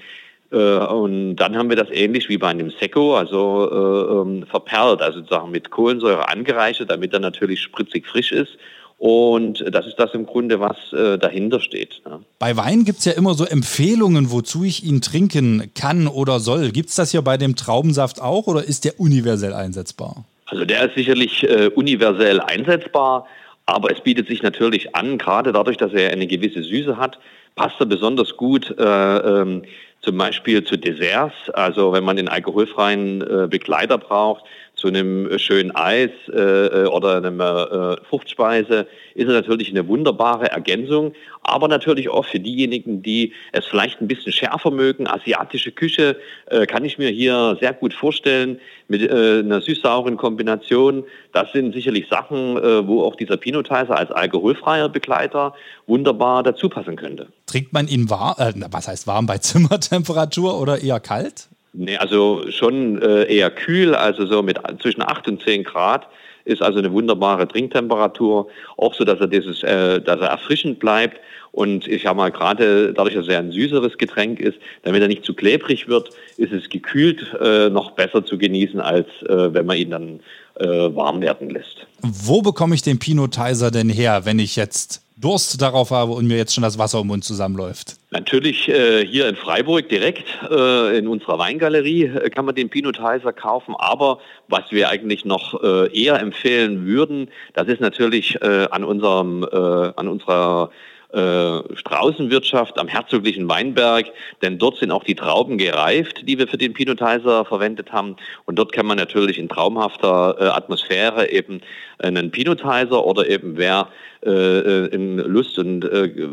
und 0.56 1.37
dann 1.37 1.56
haben 1.56 1.69
wir 1.69 1.76
das 1.76 1.90
ähnlich 1.90 2.28
wie 2.28 2.38
bei 2.38 2.49
einem 2.49 2.70
Sekko, 2.70 3.16
also 3.16 3.69
äh, 3.70 4.20
ähm, 4.20 4.46
verperlt, 4.46 5.00
also 5.00 5.20
sozusagen 5.20 5.50
mit 5.50 5.70
Kohlensäure 5.70 6.28
angereichert, 6.28 6.90
damit 6.90 7.12
er 7.12 7.20
natürlich 7.20 7.60
spritzig 7.60 8.06
frisch 8.06 8.32
ist. 8.32 8.58
Und 8.99 9.64
das 9.69 9.87
ist 9.88 9.96
das 9.96 10.14
im 10.14 10.26
Grunde, 10.26 10.60
was 10.60 10.76
äh, 10.93 11.19
dahinter 11.19 11.58
steht. 11.58 12.02
Ne? 12.06 12.20
Bei 12.38 12.56
Wein 12.56 12.84
gibt 12.84 13.00
es 13.00 13.04
ja 13.04 13.12
immer 13.12 13.34
so 13.34 13.44
Empfehlungen, 13.44 14.31
wozu 14.31 14.62
ich 14.62 14.84
ihn 14.84 15.00
trinken 15.00 15.72
kann 15.75 16.06
oder 16.06 16.38
soll. 16.38 16.70
Gibt 16.70 16.90
es 16.90 16.94
das 16.94 17.10
hier 17.10 17.22
bei 17.22 17.37
dem 17.37 17.56
Traubensaft 17.56 18.22
auch 18.22 18.46
oder 18.46 18.62
ist 18.62 18.84
der 18.84 19.00
universell 19.00 19.55
einsetzbar? 19.55 20.25
Also 20.46 20.64
der 20.64 20.84
ist 20.84 20.94
sicherlich 20.94 21.43
äh, 21.43 21.69
universell 21.75 22.40
einsetzbar, 22.40 23.26
aber 23.66 23.90
es 23.90 24.00
bietet 24.00 24.28
sich 24.28 24.43
natürlich 24.43 24.94
an, 24.94 25.19
gerade 25.19 25.52
dadurch, 25.52 25.78
dass 25.78 25.93
er 25.93 26.10
eine 26.10 26.28
gewisse 26.28 26.62
Süße 26.62 26.96
hat, 26.96 27.19
passt 27.56 27.81
er 27.81 27.87
besonders 27.87 28.37
gut 28.37 28.72
äh, 28.78 28.84
ähm, 28.84 29.62
zum 30.02 30.19
Beispiel 30.19 30.64
zu 30.64 30.76
Desserts. 30.76 31.50
Also 31.50 31.93
wenn 31.93 32.04
man 32.04 32.16
den 32.16 32.28
alkoholfreien 32.28 33.22
äh, 33.22 33.46
Begleiter 33.49 33.99
braucht, 33.99 34.44
zu 34.82 34.88
einem 34.88 35.38
schönen 35.38 35.70
Eis 35.75 36.11
äh, 36.29 36.40
äh 36.40 36.87
oder 36.87 37.19
einer 37.19 37.99
äh, 38.00 38.05
Fruchtspeise, 38.05 38.88
ist 39.14 39.29
natürlich 39.29 39.70
eine 39.70 39.87
wunderbare 39.87 40.50
Ergänzung. 40.50 41.12
Aber 41.43 41.69
natürlich 41.69 42.08
auch 42.08 42.25
für 42.25 42.40
diejenigen, 42.40 43.02
die 43.02 43.32
es 43.52 43.64
vielleicht 43.67 44.00
ein 44.00 44.08
bisschen 44.08 44.32
schärfer 44.32 44.73
mögen. 44.73 45.06
Asiatische 45.06 45.70
Küche 45.70 46.17
äh, 46.46 46.67
kann 46.67 46.84
ich 46.84 46.99
mir 46.99 47.11
hier 47.11 47.56
sehr 47.61 47.73
gut 47.73 47.94
vorstellen 47.94 48.58
mit 48.88 49.02
äh, 49.02 49.38
einer 49.38 49.61
süß-sauren 49.61 50.17
Kombination. 50.17 51.05
Das 51.32 51.52
sind 51.52 51.73
sicherlich 51.75 52.08
Sachen, 52.08 52.56
äh, 52.56 52.87
wo 52.87 53.05
auch 53.05 53.14
dieser 53.14 53.37
Pinotizer 53.37 53.96
als 53.96 54.11
alkoholfreier 54.11 54.88
Begleiter 54.88 55.55
wunderbar 55.87 56.43
dazu 56.43 56.69
passen 56.69 56.96
könnte. 56.96 57.29
Trinkt 57.46 57.73
man 57.73 57.87
ihn 57.87 58.11
warm, 58.11 58.34
äh, 58.38 58.52
was 58.70 58.88
heißt 58.88 59.06
warm 59.06 59.26
bei 59.26 59.38
Zimmertemperatur 59.38 60.61
oder 60.61 60.82
eher 60.82 60.99
kalt? 60.99 61.49
Nee, 61.74 61.96
also 61.96 62.44
schon 62.50 63.00
äh, 63.00 63.24
eher 63.24 63.50
kühl, 63.50 63.94
also 63.94 64.26
so 64.26 64.42
mit 64.42 64.58
zwischen 64.80 65.02
8 65.02 65.28
und 65.28 65.42
10 65.42 65.64
Grad 65.64 66.06
ist 66.44 66.60
also 66.60 66.80
eine 66.80 66.92
wunderbare 66.92 67.46
Trinktemperatur, 67.46 68.48
auch 68.76 68.94
so, 68.94 69.04
dass 69.04 69.20
er 69.20 69.28
dieses, 69.28 69.62
äh, 69.62 70.00
dass 70.00 70.20
er 70.20 70.28
erfrischend 70.28 70.80
bleibt 70.80 71.19
und 71.52 71.86
ich 71.86 72.06
habe 72.06 72.16
mal 72.16 72.30
gerade 72.30 72.94
dadurch, 72.94 73.14
dass 73.14 73.28
er 73.28 73.38
ein 73.38 73.52
süßeres 73.52 73.98
Getränk 73.98 74.40
ist, 74.40 74.58
damit 74.82 75.02
er 75.02 75.08
nicht 75.08 75.24
zu 75.24 75.34
klebrig 75.34 75.86
wird, 75.86 76.10
ist 76.38 76.52
es 76.52 76.69
gekühlt 76.70 77.26
äh, 77.40 77.69
noch 77.69 77.92
besser 77.92 78.24
zu 78.24 78.38
genießen, 78.38 78.80
als 78.80 79.06
äh, 79.28 79.52
wenn 79.52 79.66
man 79.66 79.76
ihn 79.76 79.90
dann 79.90 80.20
äh, 80.56 80.66
warm 80.66 81.20
werden 81.20 81.50
lässt. 81.50 81.86
Wo 82.00 82.40
bekomme 82.40 82.74
ich 82.74 82.82
den 82.82 82.98
Pinotizer 82.98 83.70
denn 83.70 83.90
her, 83.90 84.22
wenn 84.24 84.38
ich 84.38 84.56
jetzt 84.56 85.01
Durst 85.22 85.62
darauf 85.62 85.90
habe 85.92 86.12
und 86.12 86.26
mir 86.26 86.36
jetzt 86.36 86.52
schon 86.52 86.62
das 86.62 86.78
Wasser 86.78 87.00
im 87.00 87.06
Mund 87.06 87.24
zusammenläuft? 87.24 87.94
Natürlich 88.10 88.69
äh, 88.69 89.06
hier 89.06 89.28
in 89.28 89.36
Freiburg 89.36 89.88
direkt 89.88 90.26
äh, 90.50 90.98
in 90.98 91.06
unserer 91.06 91.38
Weingalerie 91.38 92.06
äh, 92.06 92.28
kann 92.28 92.44
man 92.44 92.56
den 92.56 92.69
Pinotizer 92.69 93.32
kaufen. 93.32 93.76
Aber 93.78 94.19
was 94.48 94.64
wir 94.70 94.88
eigentlich 94.88 95.24
noch 95.24 95.62
äh, 95.62 95.96
eher 95.96 96.19
empfehlen 96.19 96.86
würden, 96.86 97.30
das 97.54 97.69
ist 97.69 97.80
natürlich 97.80 98.42
äh, 98.42 98.66
an 98.70 98.82
unserem 98.82 99.44
äh, 99.44 99.56
an 99.56 100.08
unserer 100.08 100.70
äh, 101.12 101.76
Straußenwirtschaft 101.76 102.79
am 102.79 102.88
herzoglichen 102.88 103.49
Weinberg, 103.49 104.06
denn 104.41 104.59
dort 104.59 104.79
sind 104.79 104.91
auch 104.91 105.05
die 105.05 105.14
Trauben 105.14 105.59
gereift, 105.59 106.26
die 106.26 106.38
wir 106.38 106.49
für 106.49 106.59
den 106.59 106.73
Pinotizer 106.73 107.44
verwendet 107.44 107.93
haben. 107.93 108.17
Und 108.47 108.59
dort 108.59 108.73
kann 108.73 108.87
man 108.87 108.97
natürlich 108.97 109.38
in 109.38 109.49
traumhafter 109.49 110.37
äh, 110.38 110.44
Atmosphäre 110.44 111.31
eben 111.31 111.61
einen 111.98 112.31
Pinotizer 112.31 113.05
oder 113.05 113.29
eben 113.29 113.56
wer 113.56 113.89
äh, 114.25 114.31
äh 114.31 114.86
in 114.86 115.19
Lust 115.19 115.58
und 115.58 115.84
äh, 115.84 116.29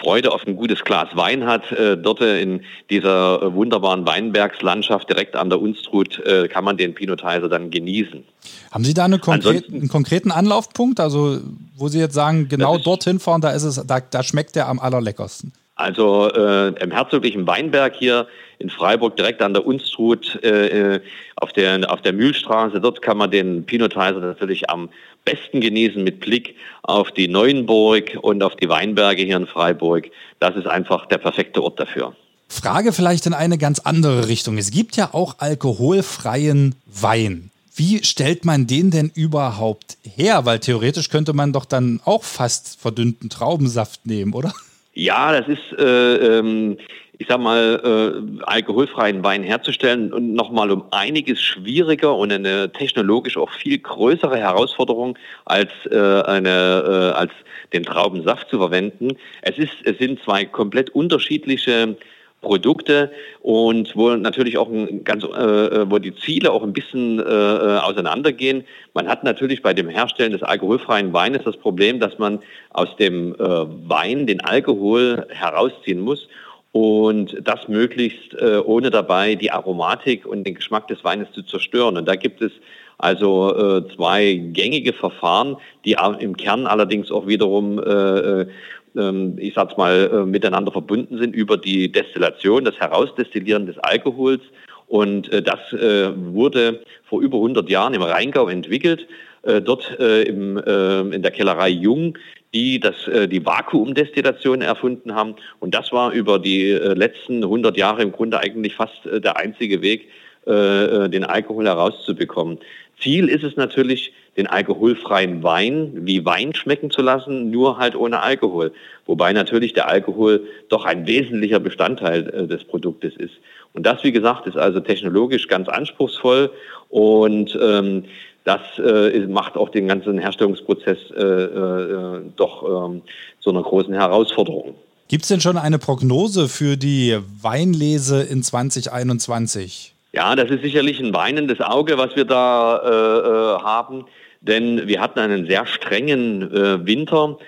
Freude 0.00 0.32
auf 0.32 0.46
ein 0.46 0.56
gutes 0.56 0.84
Glas 0.84 1.08
Wein 1.14 1.46
hat, 1.46 1.70
äh, 1.72 1.96
dort 1.96 2.20
in 2.20 2.62
dieser 2.88 3.54
wunderbaren 3.54 4.06
Weinbergslandschaft 4.06 5.08
direkt 5.08 5.36
an 5.36 5.50
der 5.50 5.60
Unstrut 5.60 6.18
äh, 6.20 6.48
kann 6.48 6.64
man 6.64 6.76
den 6.76 6.94
Pinotizer 6.94 7.48
dann 7.48 7.70
genießen. 7.70 8.24
Haben 8.70 8.84
Sie 8.84 8.94
da 8.94 9.04
eine 9.04 9.18
konkret, 9.18 9.68
einen 9.68 9.88
konkreten 9.88 10.30
Anlaufpunkt, 10.30 11.00
also 11.00 11.40
wo 11.76 11.88
Sie 11.88 11.98
jetzt 11.98 12.14
sagen, 12.14 12.48
genau 12.48 12.78
dorthin 12.78 13.20
fahren, 13.20 13.40
da 13.40 13.50
ist 13.50 13.64
es, 13.64 13.82
da, 13.86 14.00
da 14.00 14.22
schmeckt 14.22 14.56
der 14.56 14.68
am 14.68 14.78
allerleckersten? 14.78 15.52
Also 15.80 16.30
äh, 16.30 16.68
im 16.82 16.90
herzoglichen 16.90 17.46
Weinberg 17.46 17.96
hier 17.96 18.26
in 18.58 18.68
Freiburg 18.68 19.16
direkt 19.16 19.40
an 19.40 19.54
der 19.54 19.66
Unstrut 19.66 20.42
äh, 20.44 21.00
auf, 21.36 21.52
der, 21.54 21.90
auf 21.90 22.02
der 22.02 22.12
Mühlstraße. 22.12 22.80
Dort 22.80 23.00
kann 23.00 23.16
man 23.16 23.30
den 23.30 23.64
Pinotizer 23.64 24.20
natürlich 24.20 24.68
am 24.68 24.90
besten 25.24 25.60
genießen 25.60 26.04
mit 26.04 26.20
Blick 26.20 26.56
auf 26.82 27.10
die 27.12 27.28
Neuenburg 27.28 28.18
und 28.20 28.42
auf 28.42 28.56
die 28.56 28.68
Weinberge 28.68 29.22
hier 29.22 29.38
in 29.38 29.46
Freiburg. 29.46 30.10
Das 30.38 30.54
ist 30.54 30.66
einfach 30.66 31.06
der 31.06 31.18
perfekte 31.18 31.62
Ort 31.62 31.80
dafür. 31.80 32.14
Frage 32.48 32.92
vielleicht 32.92 33.26
in 33.26 33.32
eine 33.32 33.56
ganz 33.56 33.78
andere 33.78 34.28
Richtung. 34.28 34.58
Es 34.58 34.70
gibt 34.70 34.96
ja 34.96 35.14
auch 35.14 35.36
alkoholfreien 35.38 36.74
Wein. 36.86 37.50
Wie 37.74 38.04
stellt 38.04 38.44
man 38.44 38.66
den 38.66 38.90
denn 38.90 39.10
überhaupt 39.14 39.96
her? 40.02 40.44
Weil 40.44 40.58
theoretisch 40.58 41.08
könnte 41.08 41.32
man 41.32 41.54
doch 41.54 41.64
dann 41.64 42.00
auch 42.04 42.24
fast 42.24 42.78
verdünnten 42.78 43.30
Traubensaft 43.30 44.04
nehmen, 44.04 44.34
oder? 44.34 44.52
Ja, 44.92 45.32
das 45.32 45.48
ist, 45.48 45.78
äh, 45.78 46.38
ähm, 46.38 46.76
ich 47.18 47.28
sag 47.28 47.38
mal, 47.40 47.80
äh, 47.84 48.42
alkoholfreien 48.44 49.22
Wein 49.22 49.42
herzustellen 49.42 50.12
und 50.12 50.32
nochmal 50.32 50.70
um 50.70 50.84
einiges 50.90 51.40
schwieriger 51.40 52.16
und 52.16 52.32
eine 52.32 52.72
technologisch 52.72 53.36
auch 53.36 53.50
viel 53.50 53.78
größere 53.78 54.36
Herausforderung 54.36 55.16
als 55.44 55.70
äh, 55.90 56.22
eine, 56.22 57.12
äh, 57.14 57.18
als 57.18 57.32
den 57.72 57.84
Traubensaft 57.84 58.48
zu 58.50 58.58
verwenden. 58.58 59.16
Es 59.42 59.58
ist, 59.58 59.74
es 59.84 59.98
sind 59.98 60.20
zwei 60.24 60.44
komplett 60.44 60.90
unterschiedliche 60.90 61.96
Produkte 62.40 63.10
und 63.40 63.94
wo 63.96 64.10
natürlich 64.10 64.56
auch 64.56 64.68
ein 64.68 65.04
ganz, 65.04 65.24
äh, 65.24 65.90
wo 65.90 65.98
die 65.98 66.14
Ziele 66.14 66.52
auch 66.52 66.62
ein 66.62 66.72
bisschen 66.72 67.18
äh, 67.18 67.22
auseinandergehen. 67.22 68.64
Man 68.94 69.08
hat 69.08 69.24
natürlich 69.24 69.62
bei 69.62 69.74
dem 69.74 69.88
Herstellen 69.88 70.32
des 70.32 70.42
alkoholfreien 70.42 71.12
Weines 71.12 71.42
das 71.44 71.56
Problem, 71.56 72.00
dass 72.00 72.18
man 72.18 72.40
aus 72.70 72.96
dem 72.96 73.34
äh, 73.34 73.38
Wein 73.38 74.26
den 74.26 74.40
Alkohol 74.40 75.26
herausziehen 75.30 76.00
muss 76.00 76.28
und 76.72 77.36
das 77.42 77.68
möglichst 77.68 78.34
äh, 78.34 78.58
ohne 78.64 78.90
dabei 78.90 79.34
die 79.34 79.50
Aromatik 79.50 80.24
und 80.24 80.44
den 80.44 80.54
Geschmack 80.54 80.88
des 80.88 81.02
Weines 81.04 81.30
zu 81.32 81.42
zerstören. 81.42 81.96
Und 81.96 82.06
da 82.06 82.14
gibt 82.14 82.40
es 82.40 82.52
also 82.98 83.56
äh, 83.56 83.96
zwei 83.96 84.34
gängige 84.34 84.92
Verfahren, 84.92 85.56
die 85.84 85.96
im 86.18 86.36
Kern 86.36 86.66
allerdings 86.66 87.10
auch 87.10 87.26
wiederum, 87.26 87.78
äh, 87.78 87.82
äh 87.82 88.46
ich 88.94 89.54
sag's 89.54 89.76
mal, 89.76 90.10
äh, 90.12 90.26
miteinander 90.26 90.72
verbunden 90.72 91.18
sind 91.18 91.34
über 91.34 91.56
die 91.56 91.90
Destillation, 91.90 92.64
das 92.64 92.76
Herausdestillieren 92.78 93.66
des 93.66 93.78
Alkohols. 93.78 94.40
Und 94.86 95.32
äh, 95.32 95.42
das 95.42 95.72
äh, 95.72 96.10
wurde 96.16 96.80
vor 97.04 97.20
über 97.20 97.36
100 97.36 97.68
Jahren 97.70 97.94
im 97.94 98.02
Rheingau 98.02 98.48
entwickelt. 98.48 99.06
Dort 99.42 99.90
in 99.98 100.56
der 100.62 101.30
Kellerei 101.30 101.70
Jung 101.70 102.18
die 102.52 102.78
das, 102.78 102.94
die 103.06 103.46
Vakuumdestillation 103.46 104.60
erfunden 104.60 105.14
haben. 105.14 105.34
Und 105.60 105.74
das 105.74 105.92
war 105.92 106.12
über 106.12 106.38
die 106.38 106.72
letzten 106.72 107.42
100 107.42 107.74
Jahre 107.78 108.02
im 108.02 108.12
Grunde 108.12 108.38
eigentlich 108.38 108.74
fast 108.74 109.00
der 109.06 109.38
einzige 109.38 109.80
Weg, 109.80 110.10
den 110.44 111.24
Alkohol 111.24 111.64
herauszubekommen. 111.64 112.58
Ziel 113.00 113.28
ist 113.28 113.44
es 113.44 113.56
natürlich, 113.56 114.12
den 114.36 114.46
alkoholfreien 114.46 115.42
Wein 115.42 115.92
wie 116.06 116.24
Wein 116.24 116.54
schmecken 116.54 116.90
zu 116.90 117.02
lassen, 117.02 117.50
nur 117.50 117.78
halt 117.78 117.96
ohne 117.96 118.22
Alkohol. 118.22 118.72
Wobei 119.06 119.32
natürlich 119.32 119.72
der 119.72 119.88
Alkohol 119.88 120.46
doch 120.68 120.84
ein 120.84 121.06
wesentlicher 121.06 121.58
Bestandteil 121.60 122.46
des 122.46 122.64
Produktes 122.64 123.16
ist. 123.16 123.34
Und 123.72 123.84
das, 123.84 124.02
wie 124.04 124.12
gesagt, 124.12 124.46
ist 124.46 124.56
also 124.56 124.80
technologisch 124.80 125.48
ganz 125.48 125.68
anspruchsvoll 125.68 126.50
und 126.88 127.58
ähm, 127.60 128.04
das 128.44 128.60
äh, 128.78 129.26
macht 129.26 129.56
auch 129.56 129.68
den 129.68 129.86
ganzen 129.86 130.18
Herstellungsprozess 130.18 130.98
äh, 131.16 131.22
äh, 131.22 132.20
doch 132.36 132.88
ähm, 132.90 133.02
zu 133.40 133.50
einer 133.50 133.62
großen 133.62 133.92
Herausforderung. 133.92 134.74
Gibt 135.08 135.24
es 135.24 135.28
denn 135.28 135.40
schon 135.40 135.58
eine 135.58 135.78
Prognose 135.78 136.48
für 136.48 136.76
die 136.76 137.18
Weinlese 137.42 138.22
in 138.22 138.42
2021? 138.42 139.94
Ja, 140.12 140.34
das 140.34 140.50
ist 140.50 140.62
sicherlich 140.62 141.00
ein 141.00 141.14
weinendes 141.14 141.60
Auge, 141.60 141.96
was 141.96 142.16
wir 142.16 142.24
da 142.24 142.78
äh, 142.78 143.58
äh, 143.58 143.62
haben, 143.62 144.06
denn 144.40 144.88
wir 144.88 145.00
hatten 145.00 145.20
einen 145.20 145.46
sehr 145.46 145.66
strengen 145.66 146.42
äh, 146.54 146.86
Winter 146.86 147.38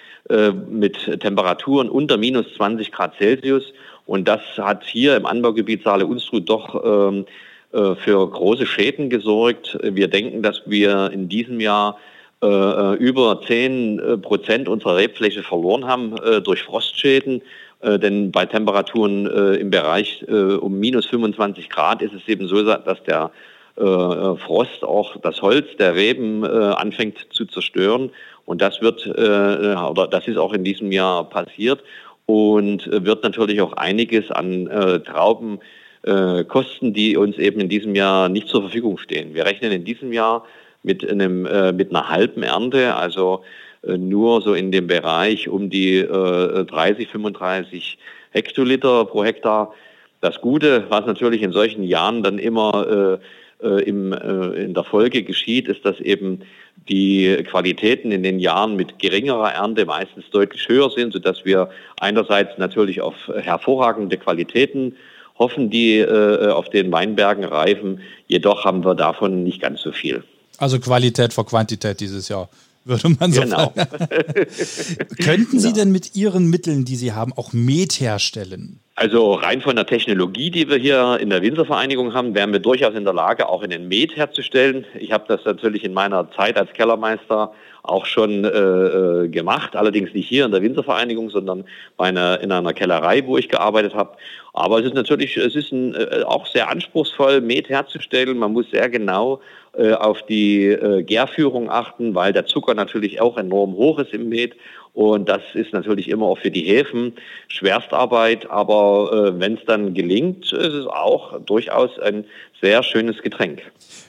mit 0.71 1.21
Temperaturen 1.21 1.90
unter 1.90 2.16
minus 2.16 2.47
20 2.54 2.92
Grad 2.92 3.16
Celsius 3.19 3.64
und 4.07 4.28
das 4.28 4.40
hat 4.57 4.85
hier 4.85 5.16
im 5.16 5.26
Anbaugebiet 5.26 5.83
Saale-Unstrut 5.83 6.49
doch 6.49 6.83
ähm, 6.85 7.26
äh, 7.73 7.95
für 7.95 8.28
große 8.28 8.66
Schäden 8.66 9.09
gesorgt. 9.09 9.78
Wir 9.83 10.09
denken, 10.09 10.42
dass 10.42 10.62
wir 10.66 11.11
in 11.12 11.28
diesem 11.28 11.61
Jahr 11.61 11.99
äh, 12.42 12.47
äh 12.47 12.95
über 12.97 13.40
10 13.47 13.99
äh, 13.99 14.19
Prozent 14.19 14.69
unserer 14.69 14.97
Rebfläche 14.97 15.42
verloren 15.42 15.87
haben 15.87 16.16
äh, 16.19 16.40
durch 16.40 16.62
Frostschäden. 16.62 17.42
Äh, 17.82 17.98
denn 17.98 18.32
bei 18.32 18.46
Temperaturen 18.46 19.26
im 19.26 19.70
Bereich 19.70 20.24
um 20.28 20.78
minus 20.78 21.06
25 21.06 21.68
Grad 21.68 22.02
ist 22.02 22.14
es 22.14 22.26
eben 22.28 22.48
so, 22.48 22.62
dass 22.62 23.02
der 23.04 23.30
Frost 23.74 24.84
auch 24.84 25.16
das 25.22 25.40
Holz 25.40 25.66
der 25.78 25.94
Reben 25.94 26.44
anfängt 26.44 27.26
zu 27.30 27.46
zerstören. 27.46 28.10
Und 28.44 28.60
das 28.60 28.82
wird, 28.82 29.06
oder 29.06 30.08
das 30.10 30.28
ist 30.28 30.36
auch 30.36 30.52
in 30.52 30.62
diesem 30.62 30.92
Jahr 30.92 31.24
passiert 31.28 31.82
und 32.26 32.86
wird 32.86 33.22
natürlich 33.22 33.62
auch 33.62 33.72
einiges 33.72 34.30
an 34.30 34.68
Trauben 35.06 35.58
äh, 36.02 36.44
Kosten, 36.44 36.92
die 36.92 37.16
uns 37.16 37.38
eben 37.38 37.60
in 37.60 37.68
diesem 37.68 37.94
Jahr 37.94 38.28
nicht 38.28 38.48
zur 38.48 38.62
Verfügung 38.62 38.98
stehen. 38.98 39.34
Wir 39.34 39.46
rechnen 39.46 39.70
in 39.70 39.84
diesem 39.84 40.12
Jahr 40.12 40.44
mit, 40.82 41.08
einem, 41.08 41.46
äh, 41.46 41.72
mit 41.72 41.90
einer 41.90 42.08
halben 42.08 42.42
Ernte, 42.42 42.96
also 42.96 43.42
äh, 43.44 43.62
nur 43.84 44.42
so 44.42 44.54
in 44.54 44.70
dem 44.70 44.86
Bereich 44.86 45.48
um 45.48 45.70
die 45.70 45.98
äh, 45.98 46.64
30, 46.64 47.08
35 47.08 47.98
Hektoliter 48.30 49.04
pro 49.04 49.24
Hektar. 49.24 49.74
Das 50.20 50.40
Gute, 50.40 50.86
was 50.88 51.04
natürlich 51.04 51.42
in 51.42 51.52
solchen 51.52 51.82
Jahren 51.82 52.22
dann 52.22 52.38
immer 52.38 53.18
äh, 53.60 53.66
äh, 53.66 53.82
im, 53.84 54.12
äh, 54.12 54.64
in 54.64 54.74
der 54.74 54.84
Folge 54.84 55.22
geschieht, 55.22 55.68
ist, 55.68 55.84
dass 55.84 56.00
eben 56.00 56.40
die 56.88 57.36
Qualitäten 57.48 58.10
in 58.10 58.22
den 58.22 58.40
Jahren 58.40 58.74
mit 58.74 58.98
geringerer 58.98 59.52
Ernte 59.52 59.86
meistens 59.86 60.28
deutlich 60.30 60.68
höher 60.68 60.90
sind, 60.90 61.12
sodass 61.12 61.44
wir 61.44 61.70
einerseits 62.00 62.58
natürlich 62.58 63.00
auf 63.00 63.14
hervorragende 63.28 64.16
Qualitäten 64.16 64.96
hoffen, 65.38 65.70
die 65.70 65.98
äh, 65.98 66.48
auf 66.48 66.70
den 66.70 66.90
Weinbergen 66.90 67.44
reifen. 67.44 68.00
Jedoch 68.26 68.64
haben 68.64 68.84
wir 68.84 68.94
davon 68.94 69.44
nicht 69.44 69.60
ganz 69.60 69.80
so 69.80 69.92
viel. 69.92 70.24
Also 70.58 70.80
Qualität 70.80 71.32
vor 71.32 71.46
Quantität 71.46 72.00
dieses 72.00 72.28
Jahr, 72.28 72.48
würde 72.84 73.08
man 73.18 73.32
so 73.32 73.42
genau. 73.42 73.72
sagen. 73.74 73.88
Könnten 75.22 75.58
Sie 75.58 75.68
genau. 75.68 75.80
denn 75.80 75.92
mit 75.92 76.14
Ihren 76.14 76.48
Mitteln, 76.48 76.84
die 76.84 76.96
Sie 76.96 77.12
haben, 77.12 77.32
auch 77.32 77.52
Met 77.52 78.00
herstellen? 78.00 78.80
Also 78.94 79.34
rein 79.34 79.62
von 79.62 79.74
der 79.74 79.86
Technologie, 79.86 80.50
die 80.50 80.68
wir 80.68 80.76
hier 80.76 81.18
in 81.18 81.30
der 81.30 81.40
Winzervereinigung 81.42 82.12
haben, 82.12 82.34
wären 82.34 82.52
wir 82.52 82.60
durchaus 82.60 82.94
in 82.94 83.04
der 83.04 83.14
Lage, 83.14 83.48
auch 83.48 83.62
einen 83.62 83.88
Met 83.88 84.16
herzustellen. 84.16 84.84
Ich 84.98 85.12
habe 85.12 85.24
das 85.28 85.44
natürlich 85.44 85.84
in 85.84 85.94
meiner 85.94 86.30
Zeit 86.32 86.58
als 86.58 86.72
Kellermeister 86.72 87.52
auch 87.82 88.06
schon 88.06 88.44
äh, 88.44 88.48
äh, 88.48 89.28
gemacht, 89.28 89.74
allerdings 89.74 90.12
nicht 90.14 90.28
hier 90.28 90.44
in 90.44 90.52
der 90.52 90.62
Winzervereinigung, 90.62 91.30
sondern 91.30 91.64
bei 91.96 92.06
einer, 92.06 92.40
in 92.40 92.52
einer 92.52 92.72
Kellerei, 92.74 93.26
wo 93.26 93.38
ich 93.38 93.48
gearbeitet 93.48 93.94
habe. 93.94 94.16
Aber 94.52 94.80
es 94.80 94.87
ist 94.87 94.94
natürlich, 94.94 95.37
es 95.37 95.56
ist 95.56 95.73
ein, 95.73 95.94
äh, 95.94 96.23
auch 96.26 96.47
sehr 96.47 96.68
anspruchsvoll, 96.68 97.40
Met 97.40 97.68
herzustellen. 97.68 98.37
Man 98.38 98.52
muss 98.52 98.71
sehr 98.71 98.90
genau 98.90 99.40
äh, 99.75 99.92
auf 99.92 100.23
die 100.26 100.66
äh, 100.66 101.02
Gärführung 101.02 101.71
achten, 101.71 102.14
weil 102.14 102.32
der 102.32 102.44
Zucker 102.44 102.75
natürlich 102.75 103.21
auch 103.21 103.38
enorm 103.38 103.75
hoch 103.75 103.99
ist 103.99 104.12
im 104.12 104.28
Met. 104.28 104.52
Und 104.94 105.26
das 105.26 105.40
ist 105.54 105.73
natürlich 105.73 106.09
immer 106.09 106.26
auch 106.26 106.37
für 106.37 106.50
die 106.50 106.64
Häfen 106.64 107.14
Schwerstarbeit, 107.49 108.50
aber 108.50 109.32
äh, 109.35 109.40
wenn 109.40 109.54
es 109.54 109.64
dann 109.66 109.94
gelingt, 109.94 110.52
ist 110.52 110.75
es 110.75 110.87
auch 110.87 111.40
durchaus 111.40 111.99
ein 111.99 112.26
sehr 112.61 112.82
schönes 112.82 113.23
Getränk. 113.23 113.62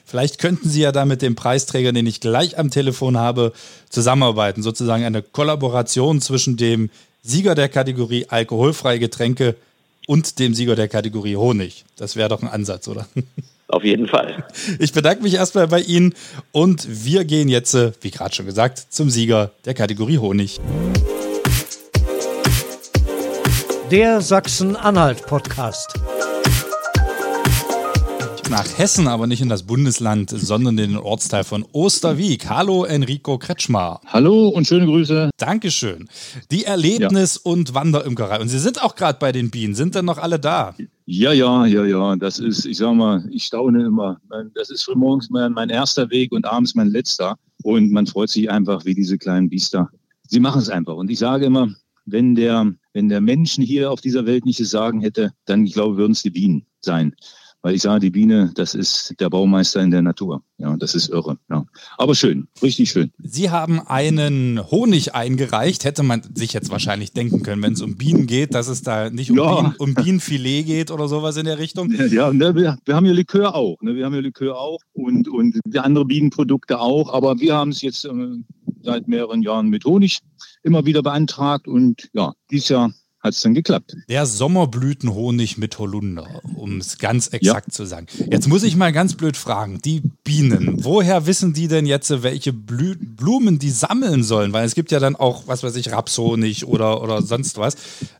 Vielleicht 0.04 0.38
könnten 0.38 0.68
Sie 0.68 0.82
ja 0.82 0.92
da 0.92 1.06
mit 1.06 1.22
dem 1.22 1.36
Preisträger, 1.36 1.92
den 1.92 2.06
ich 2.06 2.20
gleich 2.20 2.58
am 2.58 2.70
Telefon 2.70 3.16
habe, 3.16 3.52
zusammenarbeiten. 3.88 4.62
Sozusagen 4.62 5.04
eine 5.04 5.22
Kollaboration 5.22 6.20
zwischen 6.20 6.58
dem 6.58 6.90
Sieger 7.22 7.54
der 7.54 7.70
Kategorie 7.70 8.26
alkoholfreie 8.28 8.98
Getränke 8.98 9.56
und 10.06 10.38
dem 10.38 10.54
Sieger 10.54 10.76
der 10.76 10.88
Kategorie 10.88 11.36
Honig. 11.36 11.84
Das 11.96 12.16
wäre 12.16 12.28
doch 12.28 12.42
ein 12.42 12.48
Ansatz, 12.48 12.88
oder? 12.88 13.06
Auf 13.68 13.82
jeden 13.82 14.06
Fall. 14.06 14.44
Ich 14.78 14.92
bedanke 14.92 15.22
mich 15.22 15.34
erstmal 15.34 15.66
bei 15.68 15.80
Ihnen 15.80 16.14
und 16.52 16.86
wir 17.04 17.24
gehen 17.24 17.48
jetzt, 17.48 17.74
äh, 17.74 17.92
wie 18.02 18.10
gerade 18.10 18.34
schon 18.34 18.46
gesagt, 18.46 18.86
zum 18.90 19.10
Sieger 19.10 19.52
der 19.64 19.74
Kategorie 19.74 20.18
Honig. 20.18 20.60
Der 23.90 24.20
Sachsen-Anhalt-Podcast 24.20 25.94
nach 28.50 28.78
Hessen, 28.78 29.08
aber 29.08 29.26
nicht 29.26 29.40
in 29.40 29.48
das 29.48 29.62
Bundesland, 29.64 30.30
sondern 30.30 30.76
in 30.78 30.90
den 30.92 30.96
Ortsteil 30.96 31.44
von 31.44 31.64
Osterwieck. 31.72 32.48
Hallo 32.48 32.84
Enrico 32.84 33.38
Kretschmar. 33.38 34.00
Hallo 34.06 34.48
und 34.48 34.66
schöne 34.66 34.86
Grüße. 34.86 35.30
Dankeschön. 35.36 36.08
Die 36.50 36.64
Erlebnis- 36.64 37.40
ja. 37.44 37.50
und 37.50 37.74
Wanderimkerei. 37.74 38.40
Und 38.40 38.48
Sie 38.48 38.58
sind 38.58 38.82
auch 38.82 38.96
gerade 38.96 39.18
bei 39.18 39.32
den 39.32 39.50
Bienen. 39.50 39.74
Sind 39.74 39.94
denn 39.94 40.04
noch 40.04 40.18
alle 40.18 40.38
da? 40.38 40.74
Ja, 41.06 41.32
ja, 41.32 41.66
ja, 41.66 41.84
ja. 41.84 42.16
Das 42.16 42.38
ist, 42.38 42.64
ich 42.66 42.78
sag 42.78 42.94
mal, 42.94 43.24
ich 43.30 43.44
staune 43.44 43.84
immer. 43.84 44.20
Das 44.54 44.70
ist 44.70 44.84
frühmorgens 44.84 45.30
mein 45.30 45.70
erster 45.70 46.10
Weg 46.10 46.32
und 46.32 46.46
abends 46.46 46.74
mein 46.74 46.88
letzter. 46.88 47.36
Und 47.62 47.92
man 47.92 48.06
freut 48.06 48.30
sich 48.30 48.50
einfach 48.50 48.84
wie 48.84 48.94
diese 48.94 49.18
kleinen 49.18 49.48
Biester. 49.48 49.88
Sie 50.28 50.40
machen 50.40 50.60
es 50.60 50.68
einfach. 50.68 50.94
Und 50.96 51.10
ich 51.10 51.18
sage 51.18 51.46
immer, 51.46 51.68
wenn 52.06 52.34
der, 52.34 52.70
wenn 52.92 53.08
der 53.08 53.20
Menschen 53.20 53.64
hier 53.64 53.90
auf 53.90 54.00
dieser 54.00 54.26
Welt 54.26 54.44
nicht 54.44 54.58
zu 54.58 54.64
sagen 54.64 55.00
hätte, 55.00 55.32
dann, 55.46 55.64
ich 55.64 55.72
glaube, 55.72 55.96
würden 55.96 56.12
es 56.12 56.22
die 56.22 56.30
Bienen 56.30 56.66
sein. 56.80 57.14
Weil 57.64 57.76
ich 57.76 57.80
sage, 57.80 58.00
die 58.00 58.10
Biene, 58.10 58.52
das 58.54 58.74
ist 58.74 59.18
der 59.20 59.30
Baumeister 59.30 59.80
in 59.80 59.90
der 59.90 60.02
Natur. 60.02 60.42
Ja, 60.58 60.76
das 60.76 60.94
ist 60.94 61.08
irre. 61.08 61.38
Ja. 61.48 61.64
Aber 61.96 62.14
schön, 62.14 62.46
richtig 62.62 62.90
schön. 62.90 63.10
Sie 63.22 63.48
haben 63.48 63.80
einen 63.80 64.60
Honig 64.70 65.14
eingereicht. 65.14 65.86
Hätte 65.86 66.02
man 66.02 66.20
sich 66.34 66.52
jetzt 66.52 66.70
wahrscheinlich 66.70 67.14
denken 67.14 67.42
können, 67.42 67.62
wenn 67.62 67.72
es 67.72 67.80
um 67.80 67.96
Bienen 67.96 68.26
geht, 68.26 68.52
dass 68.52 68.68
es 68.68 68.82
da 68.82 69.08
nicht 69.08 69.30
um, 69.30 69.38
ja. 69.38 69.62
Bienen, 69.62 69.74
um 69.78 69.94
Bienenfilet 69.94 70.66
geht 70.66 70.90
oder 70.90 71.08
sowas 71.08 71.38
in 71.38 71.46
der 71.46 71.58
Richtung. 71.58 71.90
Ja, 72.10 72.30
ne, 72.34 72.54
wir, 72.54 72.76
wir, 72.84 72.94
haben 72.94 73.06
ja 73.06 73.12
Likör 73.12 73.54
auch. 73.54 73.80
Ne? 73.80 73.94
Wir 73.94 74.04
haben 74.04 74.14
ja 74.14 74.20
Likör 74.20 74.58
auch 74.58 74.80
und, 74.92 75.26
und 75.26 75.58
andere 75.78 76.04
Bienenprodukte 76.04 76.78
auch. 76.78 77.14
Aber 77.14 77.40
wir 77.40 77.54
haben 77.54 77.70
es 77.70 77.80
jetzt 77.80 78.04
äh, 78.04 78.10
seit 78.82 79.08
mehreren 79.08 79.40
Jahren 79.40 79.70
mit 79.70 79.86
Honig 79.86 80.18
immer 80.64 80.84
wieder 80.84 81.02
beantragt. 81.02 81.66
Und 81.66 82.10
ja, 82.12 82.34
dieses 82.50 82.68
Jahr 82.68 82.92
hat 83.24 83.32
es 83.32 83.40
dann 83.40 83.54
geklappt. 83.54 83.96
Der 84.08 84.26
Sommerblütenhonig 84.26 85.56
mit 85.56 85.78
Holunder, 85.78 86.42
um 86.56 86.78
es 86.78 86.98
ganz 86.98 87.28
exakt 87.28 87.68
ja. 87.68 87.72
zu 87.72 87.86
sagen. 87.86 88.06
Jetzt 88.30 88.48
muss 88.48 88.62
ich 88.62 88.76
mal 88.76 88.92
ganz 88.92 89.14
blöd 89.14 89.38
fragen, 89.38 89.80
die 89.82 90.02
Bienen, 90.22 90.84
woher 90.84 91.26
wissen 91.26 91.54
die 91.54 91.66
denn 91.66 91.86
jetzt, 91.86 92.22
welche 92.22 92.52
Blü 92.52 92.94
Blumen 92.96 93.58
die 93.58 93.70
sammeln 93.70 94.22
sollen? 94.22 94.52
Weil 94.52 94.66
es 94.66 94.74
gibt 94.74 94.92
ja 94.92 95.00
dann 95.00 95.16
auch, 95.16 95.44
was 95.46 95.62
weiß 95.62 95.74
ich, 95.76 95.90
Rapshonig 95.90 96.66
oder, 96.66 97.02
oder 97.02 97.22
sonst 97.22 97.56
was. 97.56 97.76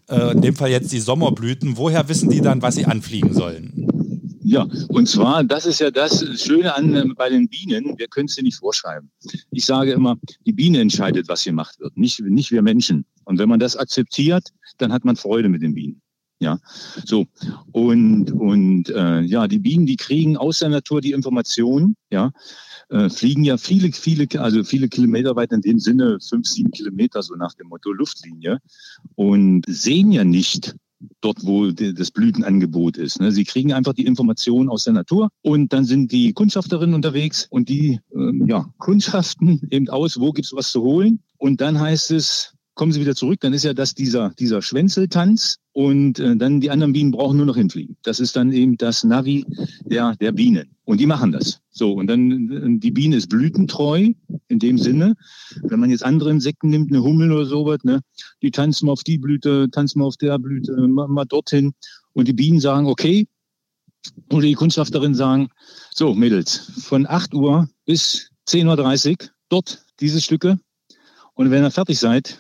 Äh, 0.09 0.33
in 0.33 0.41
dem 0.41 0.57
Fall 0.57 0.71
jetzt 0.71 0.91
die 0.91 1.01
Sommerblüten. 1.01 1.77
Woher 1.77 2.09
wissen 2.09 2.31
die 2.31 2.41
dann, 2.41 2.63
was 2.63 2.77
sie 2.77 2.87
anfliegen 2.87 3.35
sollen? 3.35 4.04
Ja, 4.47 4.69
und 4.89 5.09
zwar, 5.09 5.43
das 5.43 5.65
ist 5.65 5.81
ja 5.81 5.91
das 5.91 6.23
Schöne 6.41 6.75
an 6.75 6.95
äh, 6.95 7.05
bei 7.17 7.31
den 7.31 7.49
Bienen, 7.49 7.97
wir 7.97 8.09
können 8.09 8.27
es 8.27 8.37
dir 8.37 8.43
nicht 8.43 8.59
vorschreiben. 8.59 9.11
Ich 9.51 9.65
sage 9.65 9.93
immer, 9.93 10.17
die 10.45 10.53
Biene 10.53 10.81
entscheidet, 10.81 11.29
was 11.29 11.45
gemacht 11.45 11.81
wird, 11.81 11.97
nicht, 11.97 12.21
nicht 12.21 12.51
wir 12.51 12.61
Menschen. 12.61 13.07
Und 13.25 13.39
wenn 13.39 13.49
man 13.49 13.59
das 13.59 13.75
akzeptiert, 13.75 14.51
dann 14.77 14.93
hat 14.93 15.05
man 15.05 15.17
Freude 15.17 15.49
mit 15.49 15.63
den 15.63 15.75
Bienen. 15.75 16.03
Ja, 16.41 16.59
so 17.07 17.27
und 17.73 18.33
und 18.33 18.91
äh, 18.91 19.21
ja, 19.21 19.49
die 19.49 19.61
Bienen, 19.61 19.87
die 19.87 19.97
kriegen 19.97 20.37
aus 20.37 20.59
der 20.59 20.69
Natur 20.69 21.01
die 21.01 21.13
Information, 21.13 21.97
ja, 22.11 22.33
äh, 22.91 23.09
fliegen 23.09 23.45
ja 23.45 23.57
viele, 23.57 23.93
viele, 23.93 24.27
also 24.41 24.63
viele 24.65 24.89
Kilometer 24.89 25.37
weit 25.37 25.53
in 25.53 25.63
dem 25.63 25.79
Sinne, 25.79 26.19
fünf, 26.21 26.47
sieben 26.49 26.71
Kilometer 26.73 27.23
so 27.23 27.35
nach 27.37 27.55
dem 27.55 27.69
Motto 27.69 27.93
Luftlinie 27.93 28.59
und 29.15 29.65
sehen 29.69 30.13
ja 30.13 30.25
nicht, 30.25 30.75
dort, 31.21 31.45
wo 31.45 31.71
das 31.71 32.11
Blütenangebot 32.11 32.97
ist. 32.97 33.21
Ne? 33.21 33.33
Sie 33.33 33.45
kriegen 33.45 33.73
einfach 33.73 33.95
die 33.95 34.07
Informationen 34.07 34.69
aus 34.69 34.85
der 34.85 34.95
Natur 34.95 35.31
und 35.43 35.73
dann 35.73 35.85
sind 35.85 36.13
die 36.13 36.33
Kundschafterinnen 36.33 36.95
unterwegs 36.95 37.47
und 37.51 37.69
die 37.69 38.01
ähm, 38.15 38.47
ja, 38.49 38.67
kundschaften 38.79 39.61
eben 39.71 39.89
aus, 39.89 40.19
wo 40.19 40.33
gibt 40.33 40.47
es 40.47 40.53
was 40.53 40.71
zu 40.71 40.83
holen. 40.83 41.21
Und 41.39 41.61
dann 41.61 41.79
heißt 41.79 42.11
es, 42.13 42.54
kommen 42.75 42.93
Sie 42.93 43.01
wieder 43.01 43.15
zurück, 43.15 43.41
dann 43.41 43.53
ist 43.53 43.65
ja 43.65 43.73
das 43.73 43.95
dieser, 43.95 44.31
dieser 44.39 44.63
Schwänzeltanz 44.63 45.59
und 45.73 46.19
äh, 46.19 46.37
dann 46.37 46.61
die 46.61 46.71
anderen 46.71 46.93
Bienen 46.93 47.11
brauchen 47.11 47.37
nur 47.37 47.47
noch 47.47 47.57
hinfliegen. 47.57 47.97
Das 48.03 48.21
ist 48.21 48.37
dann 48.37 48.53
eben 48.53 48.77
das 48.77 49.05
Navi 49.05 49.45
der, 49.85 50.17
der 50.17 50.33
Bienen. 50.33 50.77
Und 50.85 51.01
die 51.01 51.07
machen 51.07 51.33
das. 51.33 51.61
So, 51.71 51.93
und 51.93 52.09
dann 52.09 52.51
äh, 52.51 52.79
die 52.79 52.91
Biene 52.91 53.17
ist 53.17 53.29
blütentreu 53.29 54.11
in 54.49 54.59
dem 54.59 54.79
Sinne. 54.79 55.15
Wenn 55.63 55.81
man 55.81 55.91
jetzt 55.91 56.05
andere 56.05 56.31
Insekten 56.31 56.69
nimmt, 56.69 56.91
eine 56.91 57.03
Hummel 57.03 57.33
oder 57.33 57.47
sowas, 57.47 57.79
ne, 57.85 58.01
die 58.43 58.51
tanzen 58.51 58.89
auf 58.89 59.03
die 59.03 59.19
Blüte, 59.19 59.69
tanzen 59.71 60.03
auf 60.03 60.17
der 60.17 60.39
Blüte, 60.39 60.73
mal, 60.89 61.09
mal 61.09 61.25
dorthin. 61.25 61.73
Und 62.13 62.29
die 62.29 62.33
Bienen 62.33 62.61
sagen, 62.61 62.87
okay, 62.87 63.27
oder 64.31 64.43
die 64.43 64.55
Kundschafterinnen 64.55 65.15
sagen, 65.15 65.49
so 65.93 66.15
Mädels, 66.15 66.71
von 66.85 67.07
8 67.07 67.35
Uhr 67.35 67.69
bis 67.87 68.31
10.30 68.49 69.11
Uhr 69.11 69.29
dort 69.49 69.85
diese 70.01 70.21
Stücke. 70.21 70.59
Und 71.35 71.51
wenn 71.51 71.65
ihr 71.65 71.71
fertig 71.71 71.99
seid, 71.99 72.39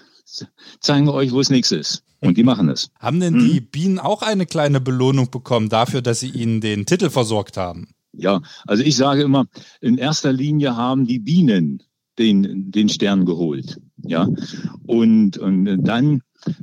zeigen 0.80 1.06
wir 1.06 1.14
euch, 1.14 1.32
wo 1.32 1.38
das 1.38 1.50
nächste 1.50 1.76
ist. 1.76 2.02
Und 2.20 2.38
die 2.38 2.42
machen 2.42 2.68
es. 2.68 2.90
Haben 2.98 3.20
denn 3.20 3.34
hm. 3.34 3.48
die 3.48 3.60
Bienen 3.60 3.98
auch 3.98 4.22
eine 4.22 4.46
kleine 4.46 4.80
Belohnung 4.80 5.30
bekommen 5.30 5.68
dafür, 5.68 6.00
dass 6.00 6.20
sie 6.20 6.30
ihnen 6.30 6.60
den 6.60 6.86
Titel 6.86 7.10
versorgt 7.10 7.56
haben? 7.56 7.88
Ja, 8.12 8.40
also 8.66 8.82
ich 8.82 8.96
sage 8.96 9.22
immer, 9.22 9.46
in 9.80 9.98
erster 9.98 10.32
Linie 10.32 10.76
haben 10.76 11.06
die 11.06 11.18
Bienen 11.18 11.82
den, 12.18 12.70
den 12.70 12.88
Stern 12.88 13.24
geholt. 13.24 13.80
Ja, 14.06 14.28
und, 14.86 15.38
und 15.38 15.82
dann 15.84 16.20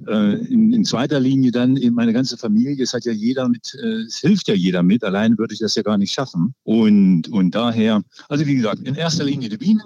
äh, 0.08 0.36
in, 0.46 0.74
in, 0.74 0.86
zweiter 0.86 1.20
Linie 1.20 1.52
dann 1.52 1.76
in 1.76 1.94
meine 1.94 2.14
ganze 2.14 2.38
Familie. 2.38 2.84
Es 2.84 2.94
hat 2.94 3.06
ja 3.06 3.12
jeder 3.12 3.50
mit, 3.50 3.76
äh, 3.82 4.02
es 4.04 4.18
hilft 4.18 4.48
ja 4.48 4.54
jeder 4.54 4.84
mit. 4.84 5.04
Allein 5.04 5.38
würde 5.38 5.54
ich 5.54 5.60
das 5.60 5.76
ja 5.76 5.82
gar 5.82 5.98
nicht 5.98 6.14
schaffen. 6.14 6.54
Und, 6.64 7.28
und 7.30 7.56
daher, 7.56 8.04
also 8.30 8.46
wie 8.46 8.56
gesagt, 8.56 8.82
in 8.88 8.96
erster 8.96 9.24
Linie 9.24 9.50
die 9.50 9.58
Bienen 9.58 9.82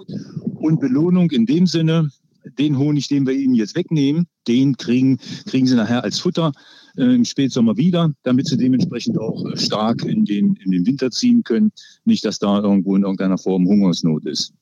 und 0.56 0.80
Belohnung 0.80 1.30
in 1.30 1.46
dem 1.46 1.66
Sinne, 1.66 2.10
den 2.58 2.78
Honig, 2.78 3.08
den 3.08 3.26
wir 3.26 3.34
ihnen 3.34 3.54
jetzt 3.54 3.76
wegnehmen, 3.76 4.26
den 4.46 4.76
kriegen, 4.76 5.18
kriegen 5.46 5.66
sie 5.66 5.74
nachher 5.74 6.04
als 6.04 6.18
Futter 6.18 6.52
äh, 6.96 7.14
im 7.14 7.24
Spätsommer 7.24 7.76
wieder, 7.76 8.12
damit 8.22 8.46
sie 8.46 8.56
dementsprechend 8.56 9.18
auch 9.18 9.44
äh, 9.44 9.56
stark 9.56 10.04
in 10.04 10.24
den, 10.24 10.56
in 10.64 10.70
den 10.70 10.86
Winter 10.86 11.10
ziehen 11.10 11.42
können. 11.42 11.72
Nicht, 12.04 12.24
dass 12.24 12.38
da 12.38 12.60
irgendwo 12.60 12.96
in 12.96 13.02
irgendeiner 13.02 13.38
Form 13.38 13.66
Hungersnot 13.66 14.24
ist. 14.26 14.52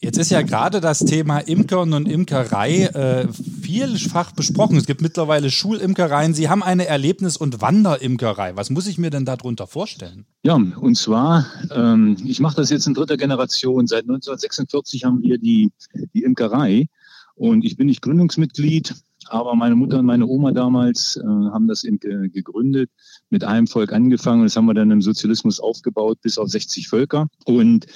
Jetzt 0.00 0.16
ist 0.16 0.30
ja 0.30 0.42
gerade 0.42 0.80
das 0.80 1.00
Thema 1.00 1.40
Imkern 1.40 1.92
und 1.92 2.06
Imkerei 2.08 2.84
äh, 2.84 3.28
vielfach 3.32 4.32
besprochen. 4.32 4.76
Es 4.76 4.86
gibt 4.86 5.02
mittlerweile 5.02 5.50
Schulimkereien. 5.50 6.34
Sie 6.34 6.48
haben 6.48 6.62
eine 6.62 6.86
Erlebnis- 6.86 7.36
und 7.36 7.60
Wanderimkerei. 7.60 8.56
Was 8.56 8.70
muss 8.70 8.86
ich 8.86 8.96
mir 8.96 9.10
denn 9.10 9.24
darunter 9.24 9.66
vorstellen? 9.66 10.24
Ja, 10.42 10.54
und 10.54 10.96
zwar, 10.96 11.46
ähm, 11.74 12.16
ich 12.24 12.40
mache 12.40 12.56
das 12.56 12.70
jetzt 12.70 12.86
in 12.86 12.94
dritter 12.94 13.16
Generation. 13.16 13.86
Seit 13.88 14.04
1946 14.04 15.04
haben 15.04 15.20
wir 15.22 15.36
die, 15.36 15.72
die 16.14 16.22
Imkerei. 16.22 16.86
Und 17.40 17.64
ich 17.64 17.78
bin 17.78 17.86
nicht 17.86 18.02
Gründungsmitglied, 18.02 18.94
aber 19.28 19.54
meine 19.54 19.74
Mutter 19.74 20.00
und 20.00 20.04
meine 20.04 20.26
Oma 20.26 20.52
damals 20.52 21.16
äh, 21.16 21.24
haben 21.24 21.68
das 21.68 21.84
eben 21.84 21.98
gegründet, 21.98 22.90
mit 23.30 23.44
einem 23.44 23.66
Volk 23.66 23.94
angefangen. 23.94 24.42
Das 24.42 24.56
haben 24.56 24.66
wir 24.66 24.74
dann 24.74 24.90
im 24.90 25.00
Sozialismus 25.00 25.58
aufgebaut 25.58 26.18
bis 26.20 26.36
auf 26.36 26.50
60 26.50 26.88
Völker. 26.88 27.28
Und 27.46 27.86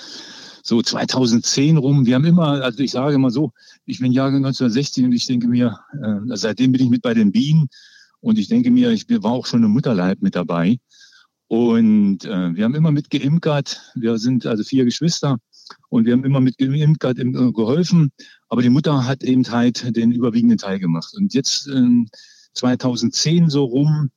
so 0.63 0.81
2010 0.81 1.77
rum, 1.77 2.07
wir 2.07 2.15
haben 2.15 2.25
immer, 2.25 2.65
also 2.65 2.83
ich 2.83 2.93
sage 2.93 3.17
immer 3.17 3.31
so, 3.31 3.53
ich 3.85 3.99
bin 3.99 4.13
Jahrgang 4.13 4.47
1960 4.47 5.05
und 5.05 5.13
ich 5.13 5.27
denke 5.27 5.47
mir, 5.47 5.79
äh, 5.93 6.37
seitdem 6.37 6.73
bin 6.73 6.81
ich 6.81 6.89
mit 6.89 7.03
bei 7.03 7.13
den 7.13 7.31
Bienen 7.31 7.69
und 8.21 8.39
ich 8.39 8.49
denke 8.49 8.71
mir, 8.71 8.93
ich 8.93 9.07
war 9.11 9.33
auch 9.33 9.45
schon 9.45 9.63
im 9.63 9.73
Mutterleib 9.73 10.23
mit 10.23 10.37
dabei. 10.37 10.79
Und 11.49 12.25
äh, 12.25 12.55
wir 12.55 12.65
haben 12.65 12.75
immer 12.75 12.93
mit 12.93 13.11
geimkert. 13.11 13.93
Wir 13.95 14.17
sind 14.17 14.47
also 14.47 14.65
vier 14.65 14.87
Geschwister 14.87 15.37
und 15.89 16.07
wir 16.07 16.13
haben 16.13 16.25
immer 16.25 16.41
mit 16.41 16.59
geimkert 16.59 17.19
äh, 17.19 17.25
geholfen. 17.25 18.13
Aber 18.49 18.63
die 18.63 18.71
Mutter 18.71 19.07
hat 19.07 19.23
eben 19.23 19.45
halt 19.51 19.97
den 19.97 20.13
überwiegenden 20.13 20.59
Teil 20.59 20.79
gemacht. 20.79 21.15
Und 21.17 21.35
jetzt 21.35 21.69
äh, 21.69 22.05
2010 22.55 23.51
so 23.51 23.65
rum 23.65 24.11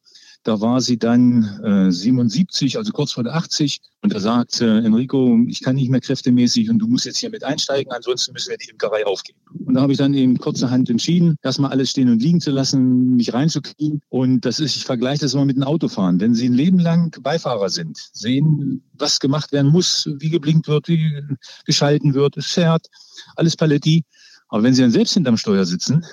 da 0.48 0.62
war 0.62 0.80
sie 0.80 0.98
dann 0.98 1.44
äh, 1.62 1.92
77, 1.92 2.78
also 2.78 2.94
kurz 2.94 3.12
vor 3.12 3.24
der 3.24 3.36
80. 3.36 3.82
Und 4.02 4.14
da 4.14 4.20
sagt 4.22 4.62
äh, 4.62 4.78
Enrico, 4.78 5.38
ich 5.46 5.62
kann 5.62 5.76
nicht 5.76 5.90
mehr 5.90 6.00
kräftemäßig 6.00 6.70
und 6.70 6.80
du 6.80 6.88
musst 6.88 7.06
jetzt 7.06 7.18
hier 7.18 7.30
mit 7.30 7.44
einsteigen, 7.44 7.92
ansonsten 7.92 8.32
müssen 8.32 8.52
wir 8.52 8.58
die 8.58 8.70
Imkerei 8.70 9.06
aufgeben. 9.06 9.40
Und 9.66 9.74
da 9.74 9.82
habe 9.82 9.92
ich 9.92 9.98
dann 9.98 10.14
eben 10.14 10.38
kurzerhand 10.38 10.90
entschieden, 10.90 11.36
erstmal 11.44 11.72
alles 11.72 11.90
stehen 11.90 12.10
und 12.10 12.22
liegen 12.22 12.40
zu 12.40 12.52
lassen, 12.52 13.18
mich 13.18 13.34
reinzukriegen. 13.34 14.02
Und 14.08 14.46
das 14.46 14.62
ist, 14.62 14.78
ich 14.78 14.86
vergleiche 14.86 15.20
das 15.20 15.34
immer 15.34 15.44
mit 15.44 15.58
dem 15.58 15.64
Autofahren. 15.64 16.22
Wenn 16.22 16.34
Sie 16.34 16.48
ein 16.48 16.54
Leben 16.54 16.80
lang 16.80 17.14
Beifahrer 17.22 17.70
sind, 17.70 17.98
sehen, 18.14 18.82
was 18.94 19.20
gemacht 19.20 19.52
werden 19.52 19.70
muss, 19.70 20.10
wie 20.20 20.30
geblinkt 20.30 20.70
wird, 20.70 20.88
wie 20.88 21.24
geschalten 21.66 22.14
wird, 22.14 22.38
es 22.38 22.46
fährt, 22.46 22.88
alles 23.36 23.58
Paletti. 23.58 24.06
Aber 24.48 24.64
wenn 24.64 24.74
Sie 24.74 24.82
dann 24.82 24.92
selbst 24.92 25.14
hinterm 25.14 25.36
Steuer 25.36 25.66
sitzen, 25.66 26.06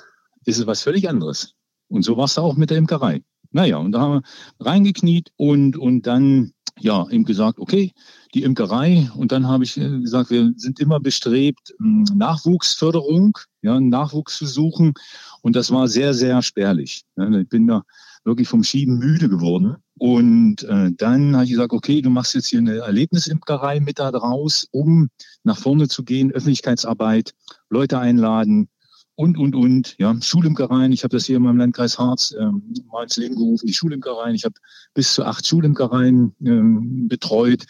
ist 0.44 0.58
es 0.58 0.66
was 0.66 0.82
völlig 0.82 1.08
anderes. 1.08 1.52
Und 1.86 2.02
so 2.02 2.16
war 2.16 2.24
es 2.24 2.36
auch 2.36 2.56
mit 2.56 2.70
der 2.70 2.78
Imkerei. 2.78 3.22
Naja, 3.54 3.76
und 3.76 3.92
da 3.92 4.00
haben 4.00 4.14
wir 4.14 4.66
reingekniet 4.66 5.30
und, 5.36 5.76
und 5.76 6.08
dann 6.08 6.52
ja 6.80 7.08
eben 7.08 7.24
gesagt, 7.24 7.60
okay, 7.60 7.92
die 8.34 8.42
Imkerei. 8.42 9.08
Und 9.16 9.30
dann 9.30 9.46
habe 9.46 9.62
ich 9.62 9.76
äh, 9.76 10.00
gesagt, 10.00 10.30
wir 10.30 10.52
sind 10.56 10.80
immer 10.80 10.98
bestrebt, 10.98 11.72
hm, 11.78 12.02
Nachwuchsförderung, 12.16 13.38
ja, 13.62 13.78
Nachwuchs 13.78 14.38
zu 14.38 14.46
suchen. 14.46 14.94
Und 15.40 15.54
das 15.54 15.70
war 15.70 15.86
sehr, 15.86 16.14
sehr 16.14 16.42
spärlich. 16.42 17.04
Ich 17.16 17.48
bin 17.48 17.68
da 17.68 17.84
wirklich 18.24 18.48
vom 18.48 18.64
Schieben 18.64 18.98
müde 18.98 19.28
geworden. 19.28 19.76
Und 19.98 20.64
äh, 20.64 20.90
dann 20.96 21.36
habe 21.36 21.44
ich 21.44 21.52
gesagt, 21.52 21.72
okay, 21.72 22.02
du 22.02 22.10
machst 22.10 22.34
jetzt 22.34 22.48
hier 22.48 22.58
eine 22.58 22.78
Erlebnisimkerei 22.78 23.78
mit 23.78 24.00
da 24.00 24.10
draus, 24.10 24.66
um 24.72 25.10
nach 25.44 25.58
vorne 25.58 25.86
zu 25.86 26.02
gehen, 26.02 26.32
Öffentlichkeitsarbeit, 26.32 27.34
Leute 27.70 28.00
einladen, 28.00 28.68
und, 29.16 29.38
und, 29.38 29.54
und. 29.54 29.96
Ja, 29.98 30.16
Schulimkereien. 30.20 30.92
Ich 30.92 31.04
habe 31.04 31.16
das 31.16 31.26
hier 31.26 31.36
in 31.36 31.42
meinem 31.42 31.58
Landkreis 31.58 31.98
Harz 31.98 32.34
ähm, 32.38 32.62
mal 32.90 33.04
ins 33.04 33.16
Leben 33.16 33.36
gerufen, 33.36 33.66
die 33.66 33.74
Schulimkereien. 33.74 34.34
Ich 34.34 34.44
habe 34.44 34.54
bis 34.92 35.14
zu 35.14 35.24
acht 35.24 35.46
Schulimkereien 35.46 36.34
ähm, 36.44 37.08
betreut. 37.08 37.64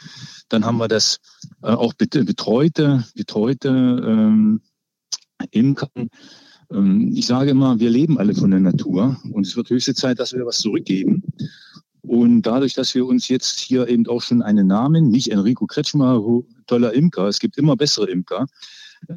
Dann 0.49 0.65
haben 0.65 0.79
wir 0.79 0.89
das 0.89 1.21
äh, 1.63 1.69
auch 1.69 1.95
betreute, 1.95 3.05
betreute 3.15 3.69
ähm, 3.69 4.61
Imkern. 5.51 6.09
Ähm, 6.73 7.13
ich 7.15 7.27
sage 7.27 7.51
immer, 7.51 7.79
wir 7.79 7.91
leben 7.91 8.19
alle 8.19 8.35
von 8.35 8.51
der 8.51 8.61
Natur 8.61 9.21
und 9.33 9.47
es 9.47 9.57
wird 9.57 9.71
höchste 9.71 9.95
Zeit, 9.95 10.19
dass 10.19 10.33
wir 10.33 10.47
was 10.47 10.59
zurückgeben. 10.59 11.23
Und 12.01 12.43
dadurch, 12.43 12.75
dass 12.75 12.95
wir 12.95 13.07
uns 13.07 13.29
jetzt 13.29 13.61
hier 13.61 13.89
eben 13.89 14.07
auch 14.09 14.21
schon 14.21 14.43
einen 14.43 14.67
Namen, 14.67 15.09
nicht 15.09 15.31
Enrico 15.31 15.67
Kretschmer, 15.67 16.23
toller 16.67 16.93
Imker, 16.93 17.29
es 17.29 17.39
gibt 17.39 17.57
immer 17.57 17.77
bessere 17.77 18.11
Imker, 18.11 18.47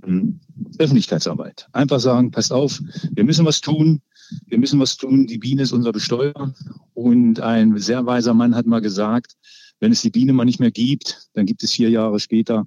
ähm, 0.03 0.39
Öffentlichkeitsarbeit. 0.79 1.67
Einfach 1.71 1.99
sagen, 1.99 2.31
passt 2.31 2.51
auf, 2.51 2.81
wir 3.11 3.23
müssen 3.23 3.45
was 3.45 3.61
tun, 3.61 4.01
wir 4.47 4.57
müssen 4.57 4.79
was 4.79 4.97
tun, 4.97 5.27
die 5.27 5.37
Biene 5.37 5.63
ist 5.63 5.71
unser 5.71 5.91
Besteuer. 5.91 6.53
Und 6.93 7.39
ein 7.39 7.77
sehr 7.77 8.05
weiser 8.05 8.33
Mann 8.33 8.55
hat 8.55 8.65
mal 8.65 8.81
gesagt, 8.81 9.35
wenn 9.79 9.91
es 9.91 10.01
die 10.01 10.09
Biene 10.09 10.33
mal 10.33 10.45
nicht 10.45 10.59
mehr 10.59 10.71
gibt, 10.71 11.29
dann 11.33 11.45
gibt 11.45 11.63
es 11.63 11.71
vier 11.71 11.89
Jahre 11.89 12.19
später 12.19 12.65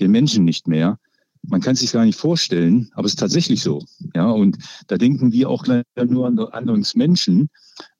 den 0.00 0.10
Menschen 0.10 0.44
nicht 0.44 0.68
mehr. 0.68 0.98
Man 1.44 1.60
kann 1.60 1.72
es 1.72 1.80
sich 1.80 1.92
gar 1.92 2.04
nicht 2.04 2.18
vorstellen, 2.18 2.90
aber 2.94 3.06
es 3.06 3.12
ist 3.12 3.18
tatsächlich 3.18 3.62
so. 3.62 3.84
Ja, 4.14 4.30
und 4.30 4.58
da 4.86 4.96
denken 4.96 5.32
wir 5.32 5.50
auch 5.50 5.66
nur 5.66 6.54
an, 6.54 6.70
uns 6.70 6.94
Menschen. 6.94 7.48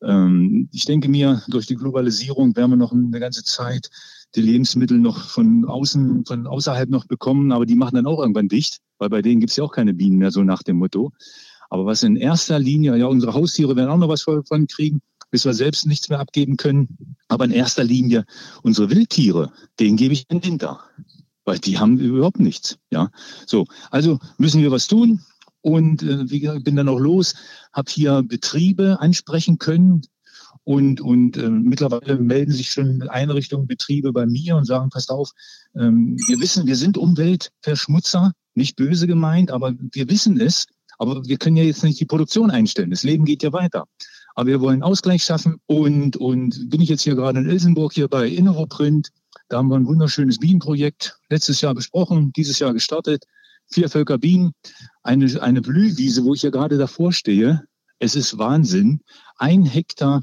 Ähm, 0.01 0.69
ich 0.73 0.85
denke 0.85 1.09
mir, 1.09 1.43
durch 1.49 1.67
die 1.67 1.75
Globalisierung 1.75 2.55
werden 2.55 2.71
wir 2.71 2.77
noch 2.77 2.93
eine 2.93 3.19
ganze 3.19 3.43
Zeit 3.43 3.91
die 4.35 4.43
Lebensmittel 4.43 4.99
noch 4.99 5.29
von 5.29 5.65
außen, 5.65 6.25
von 6.25 6.47
außerhalb 6.47 6.89
noch 6.89 7.07
bekommen, 7.07 7.53
aber 7.53 7.67
die 7.67 7.75
machen 7.75 7.97
dann 7.97 8.07
auch 8.07 8.21
irgendwann 8.21 8.49
dicht, 8.49 8.79
weil 8.99 9.11
bei 9.11 9.23
denen 9.23 9.41
gibt 9.41 9.51
es 9.51 9.57
ja 9.57 9.65
auch 9.65 9.73
keine 9.73 9.95
Bienen 9.95 10.19
mehr, 10.19 10.31
so 10.31 10.43
nach 10.43 10.63
dem 10.63 10.77
Motto. 10.77 11.13
Aber 11.71 11.87
was 11.87 12.03
in 12.03 12.17
erster 12.17 12.59
Linie, 12.59 12.97
ja, 12.97 13.07
unsere 13.07 13.35
Haustiere 13.35 13.77
werden 13.77 13.91
auch 13.91 13.97
noch 13.97 14.09
was 14.09 14.23
von 14.23 14.67
kriegen, 14.67 15.01
bis 15.31 15.45
wir 15.45 15.55
selbst 15.55 15.87
nichts 15.87 16.09
mehr 16.09 16.21
abgeben 16.21 16.57
können. 16.57 17.17
Aber 17.29 17.45
in 17.45 17.51
erster 17.51 17.85
Linie 17.85 18.25
unsere 18.63 18.91
Wildtiere, 18.91 19.51
denen 19.81 19.97
gebe 19.97 20.13
ich 20.13 20.27
den 20.27 20.45
Winter. 20.45 20.81
Weil 21.45 21.59
die 21.59 21.79
haben 21.79 21.99
überhaupt 21.99 22.39
nichts. 22.39 22.79
Ja, 22.91 23.11
so. 23.47 23.67
Also 23.91 24.19
müssen 24.39 24.63
wir 24.63 24.71
was 24.71 24.87
tun. 24.87 25.21
Und 25.63 26.03
äh, 26.03 26.59
bin 26.59 26.77
dann 26.77 26.89
auch 26.89 26.99
los, 26.99 27.35
habe 27.73 27.91
hier 27.91 28.23
Betriebe 28.23 29.01
ansprechen 29.01 29.59
können, 29.59 30.03
und, 30.65 31.01
und 31.01 31.37
äh, 31.37 31.49
mittlerweile 31.49 32.19
melden 32.19 32.53
sich 32.53 32.71
schon 32.71 33.03
Einrichtungen, 33.09 33.67
Betriebe 33.67 34.13
bei 34.13 34.27
mir 34.27 34.57
und 34.57 34.65
sagen, 34.65 34.91
passt 34.91 35.11
auf, 35.11 35.31
ähm, 35.75 36.17
wir 36.29 36.41
wissen, 36.41 36.67
wir 36.67 36.77
sind 36.77 36.97
Umweltverschmutzer, 36.97 38.33
nicht 38.55 38.77
böse 38.77 39.07
gemeint, 39.07 39.51
aber 39.51 39.75
wir 39.79 40.09
wissen 40.09 40.41
es. 40.41 40.67
Aber 40.99 41.25
wir 41.25 41.37
können 41.37 41.57
ja 41.57 41.65
jetzt 41.65 41.83
nicht 41.83 41.99
die 41.99 42.05
Produktion 42.05 42.51
einstellen. 42.51 42.91
Das 42.91 43.03
Leben 43.03 43.25
geht 43.25 43.43
ja 43.43 43.53
weiter. 43.53 43.87
aber 44.35 44.47
wir 44.47 44.61
wollen 44.61 44.83
Ausgleich 44.83 45.25
schaffen. 45.25 45.57
Und, 45.67 46.17
und 46.17 46.71
bin 46.71 46.81
ich 46.81 46.89
jetzt 46.89 47.03
hier 47.03 47.17
gerade 47.17 47.41
in 47.41 47.49
Ilsenburg 47.49 47.93
hier 47.93 48.09
bei 48.09 48.29
Inneroprint. 48.29 49.09
Da 49.49 49.59
haben 49.59 49.69
wir 49.69 49.77
ein 49.77 49.87
wunderschönes 49.87 50.39
Bienenprojekt 50.39 51.19
letztes 51.29 51.61
Jahr 51.61 51.75
besprochen, 51.75 52.33
dieses 52.37 52.59
Jahr 52.59 52.73
gestartet. 52.73 53.25
Vier 53.67 53.89
Völker 53.89 54.19
Bienen, 54.19 54.53
eine, 55.03 55.43
eine 55.43 55.61
Blühwiese, 55.61 56.25
wo 56.25 56.35
ich 56.35 56.43
ja 56.43 56.51
gerade 56.51 56.79
davor 56.79 57.13
stehe. 57.13 57.65
Es 57.99 58.15
ist 58.15 58.39
Wahnsinn. 58.39 59.01
Ein 59.39 59.65
Hektar 59.65 60.23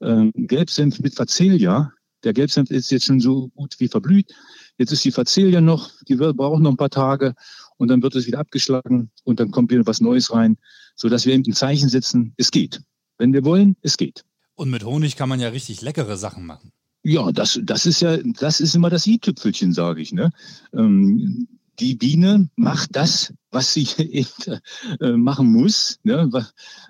äh, 0.00 0.30
Gelbsenf 0.34 1.00
mit 1.00 1.14
Facelia. 1.14 1.92
Der 2.24 2.32
Gelbsenf 2.32 2.70
ist 2.70 2.90
jetzt 2.90 3.06
schon 3.06 3.20
so 3.20 3.48
gut 3.48 3.76
wie 3.78 3.88
verblüht. 3.88 4.32
Jetzt 4.76 4.92
ist 4.92 5.04
die 5.04 5.12
Facelia 5.12 5.60
noch, 5.60 5.90
die 6.08 6.18
wird, 6.18 6.36
braucht 6.36 6.62
noch 6.62 6.70
ein 6.70 6.76
paar 6.76 6.90
Tage 6.90 7.34
und 7.76 7.88
dann 7.88 8.02
wird 8.02 8.14
es 8.14 8.26
wieder 8.26 8.40
abgeschlagen 8.40 9.10
und 9.24 9.40
dann 9.40 9.50
kommt 9.50 9.70
wieder 9.70 9.86
was 9.86 10.00
Neues 10.00 10.32
rein, 10.32 10.56
sodass 10.96 11.26
wir 11.26 11.34
eben 11.34 11.44
ein 11.46 11.52
Zeichen 11.52 11.88
setzen, 11.88 12.34
es 12.36 12.50
geht. 12.50 12.82
Wenn 13.18 13.32
wir 13.32 13.44
wollen, 13.44 13.76
es 13.82 13.96
geht. 13.96 14.24
Und 14.54 14.70
mit 14.70 14.84
Honig 14.84 15.16
kann 15.16 15.28
man 15.28 15.40
ja 15.40 15.48
richtig 15.48 15.82
leckere 15.82 16.16
Sachen 16.16 16.44
machen. 16.44 16.72
Ja, 17.04 17.30
das, 17.30 17.60
das 17.62 17.86
ist 17.86 18.00
ja, 18.00 18.16
das 18.16 18.60
ist 18.60 18.74
immer 18.74 18.90
das 18.90 19.06
i-Tüpfelchen, 19.06 19.72
sage 19.72 20.00
ich. 20.00 20.12
Ne? 20.12 20.30
Ähm, 20.72 21.48
die 21.80 21.94
Biene 21.94 22.48
macht 22.56 22.96
das, 22.96 23.32
was 23.50 23.72
sie 23.72 23.86
äh, 25.00 25.12
machen 25.12 25.50
muss, 25.52 25.98
ne? 26.02 26.30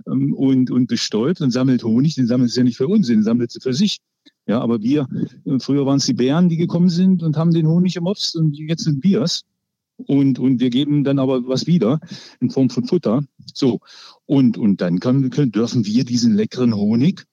Ähm, 0.06 0.34
und, 0.34 0.70
und 0.70 0.86
bestäubt 0.86 1.40
und 1.40 1.50
sammelt 1.50 1.84
Honig. 1.84 2.14
Den 2.14 2.26
sammelt 2.26 2.50
sie 2.50 2.60
ja 2.60 2.64
nicht 2.64 2.76
für 2.76 2.88
uns, 2.88 3.06
den 3.06 3.22
sammelt 3.22 3.50
sie 3.50 3.60
für 3.60 3.74
sich. 3.74 3.98
Ja, 4.46 4.60
aber 4.60 4.80
wir, 4.82 5.06
äh, 5.44 5.58
früher 5.60 5.86
waren 5.86 5.98
es 5.98 6.06
die 6.06 6.14
Bären, 6.14 6.48
die 6.48 6.56
gekommen 6.56 6.88
sind 6.88 7.22
und 7.22 7.36
haben 7.36 7.52
den 7.52 7.66
Honig 7.66 7.94
gemopst 7.94 8.36
und 8.36 8.56
jetzt 8.56 8.84
sind 8.84 9.04
wir 9.04 9.22
es. 9.22 9.44
Und, 10.06 10.38
und 10.38 10.60
wir 10.60 10.70
geben 10.70 11.02
dann 11.02 11.18
aber 11.18 11.46
was 11.48 11.66
wieder 11.66 12.00
in 12.40 12.50
Form 12.50 12.70
von 12.70 12.84
Futter. 12.86 13.24
So. 13.52 13.80
Und, 14.26 14.56
und 14.56 14.80
dann 14.80 15.00
können, 15.00 15.30
können, 15.30 15.50
dürfen 15.50 15.86
wir 15.86 16.04
diesen 16.04 16.34
leckeren 16.34 16.74
Honig 16.74 17.24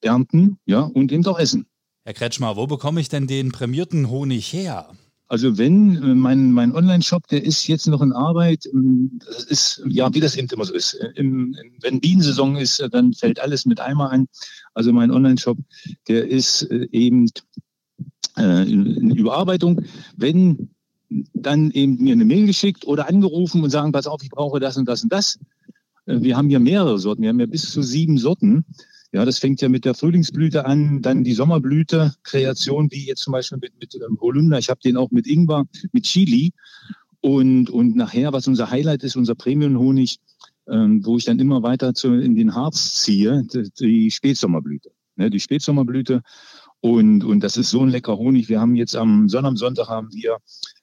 ernten, 0.00 0.58
ja, 0.64 0.80
und 0.82 1.12
eben 1.12 1.26
auch 1.26 1.38
essen. 1.38 1.66
Herr 2.04 2.14
Kretschmer, 2.14 2.56
wo 2.56 2.66
bekomme 2.66 3.00
ich 3.00 3.08
denn 3.08 3.26
den 3.26 3.52
prämierten 3.52 4.08
Honig 4.08 4.52
her? 4.52 4.92
Also 5.32 5.56
wenn 5.56 5.96
äh, 5.96 6.14
mein, 6.14 6.52
mein 6.52 6.74
Online-Shop, 6.74 7.26
der 7.28 7.42
ist 7.42 7.66
jetzt 7.66 7.86
noch 7.86 8.02
in 8.02 8.12
Arbeit, 8.12 8.66
ähm, 8.66 9.18
das 9.24 9.44
ist 9.44 9.82
ja 9.88 10.12
wie 10.12 10.20
das 10.20 10.36
eben 10.36 10.46
immer 10.52 10.66
so 10.66 10.74
ist. 10.74 10.92
Im, 11.14 11.56
wenn 11.80 12.02
Bienensaison 12.02 12.56
ist, 12.56 12.80
äh, 12.80 12.90
dann 12.90 13.14
fällt 13.14 13.40
alles 13.40 13.64
mit 13.64 13.80
einmal 13.80 14.10
ein. 14.10 14.28
Also 14.74 14.92
mein 14.92 15.10
Online-Shop, 15.10 15.56
der 16.06 16.28
ist 16.28 16.64
äh, 16.70 16.86
eben 16.92 17.30
in 18.36 19.16
Überarbeitung. 19.16 19.80
Wenn 20.18 20.68
dann 21.32 21.70
eben 21.70 21.96
mir 22.02 22.12
eine 22.12 22.26
Mail 22.26 22.44
geschickt 22.44 22.86
oder 22.86 23.08
angerufen 23.08 23.64
und 23.64 23.70
sagen, 23.70 23.92
pass 23.92 24.06
auf, 24.06 24.22
ich 24.22 24.30
brauche 24.30 24.60
das 24.60 24.76
und 24.76 24.86
das 24.86 25.02
und 25.02 25.12
das. 25.12 25.38
Wir 26.04 26.36
haben 26.36 26.50
hier 26.50 26.60
mehrere 26.60 26.98
Sorten, 26.98 27.22
wir 27.22 27.30
haben 27.30 27.40
ja 27.40 27.46
bis 27.46 27.70
zu 27.70 27.82
sieben 27.82 28.18
Sorten. 28.18 28.66
Ja, 29.12 29.26
das 29.26 29.38
fängt 29.38 29.60
ja 29.60 29.68
mit 29.68 29.84
der 29.84 29.94
Frühlingsblüte 29.94 30.64
an, 30.64 31.02
dann 31.02 31.22
die 31.22 31.34
Sommerblüte, 31.34 32.14
Kreation, 32.22 32.90
wie 32.90 33.06
jetzt 33.06 33.22
zum 33.22 33.32
Beispiel 33.32 33.58
mit, 33.58 33.78
mit 33.78 33.94
ähm, 33.94 34.18
Holunder. 34.20 34.58
Ich 34.58 34.70
habe 34.70 34.80
den 34.80 34.96
auch 34.96 35.10
mit 35.10 35.26
Ingwer, 35.26 35.66
mit 35.92 36.04
Chili. 36.04 36.52
Und, 37.20 37.68
und 37.68 37.94
nachher, 37.94 38.32
was 38.32 38.48
unser 38.48 38.70
Highlight 38.70 39.04
ist, 39.04 39.16
unser 39.16 39.34
Premium-Honig, 39.34 40.18
ähm, 40.66 41.04
wo 41.04 41.18
ich 41.18 41.26
dann 41.26 41.38
immer 41.38 41.62
weiter 41.62 41.92
zu, 41.92 42.14
in 42.14 42.34
den 42.34 42.54
Harz 42.54 43.02
ziehe, 43.02 43.44
die, 43.52 43.70
die 43.78 44.10
Spätsommerblüte. 44.10 44.90
Ne, 45.16 45.28
die 45.28 45.40
Spätsommerblüte. 45.40 46.22
Und, 46.80 47.22
und 47.22 47.40
das 47.40 47.58
ist 47.58 47.70
so 47.70 47.82
ein 47.82 47.90
lecker 47.90 48.16
Honig. 48.16 48.48
Wir 48.48 48.60
haben 48.60 48.74
jetzt 48.74 48.96
am 48.96 49.28
Sonntag 49.28 49.88
haben 49.88 50.08
wir 50.12 50.38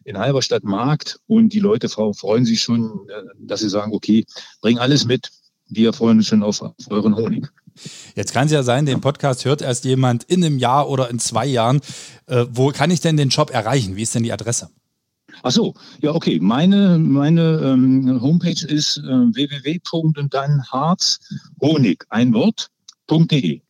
in 0.05 0.17
Halberstadt 0.17 0.63
Markt 0.63 1.19
und 1.27 1.51
die 1.51 1.59
Leute 1.59 1.89
freuen 1.89 2.45
sich 2.45 2.61
schon, 2.61 3.07
äh, 3.09 3.23
dass 3.39 3.61
sie 3.61 3.69
sagen, 3.69 3.91
okay, 3.91 4.23
bring 4.61 4.77
alles 4.77 5.05
mit. 5.05 5.31
Wir 5.67 5.93
freuen 5.93 6.17
uns 6.17 6.27
schon 6.27 6.43
auf, 6.43 6.61
auf 6.61 6.73
euren 6.89 7.15
Honig. 7.15 7.51
Jetzt 8.15 8.33
kann 8.33 8.45
es 8.45 8.51
ja 8.51 8.63
sein, 8.63 8.85
den 8.85 9.01
Podcast 9.01 9.45
hört 9.45 9.61
erst 9.61 9.85
jemand 9.85 10.23
in 10.25 10.43
einem 10.43 10.57
Jahr 10.57 10.89
oder 10.89 11.09
in 11.09 11.19
zwei 11.19 11.45
Jahren. 11.45 11.81
Äh, 12.27 12.45
wo 12.49 12.69
kann 12.69 12.91
ich 12.91 13.01
denn 13.01 13.17
den 13.17 13.29
Job 13.29 13.51
erreichen? 13.51 13.95
Wie 13.95 14.03
ist 14.03 14.15
denn 14.15 14.23
die 14.23 14.33
Adresse? 14.33 14.69
Ach 15.43 15.51
so, 15.51 15.73
ja, 16.01 16.13
okay. 16.13 16.39
Meine, 16.41 16.97
meine 16.97 17.61
ähm, 17.63 18.19
Homepage 18.21 18.65
ist 18.65 18.97
äh, 18.97 19.01
www. 19.01 19.79
und 19.91 20.33
dann 20.33 20.63
harzhonig, 20.71 22.03
ein 22.09 22.33
Wort.de 22.33 23.61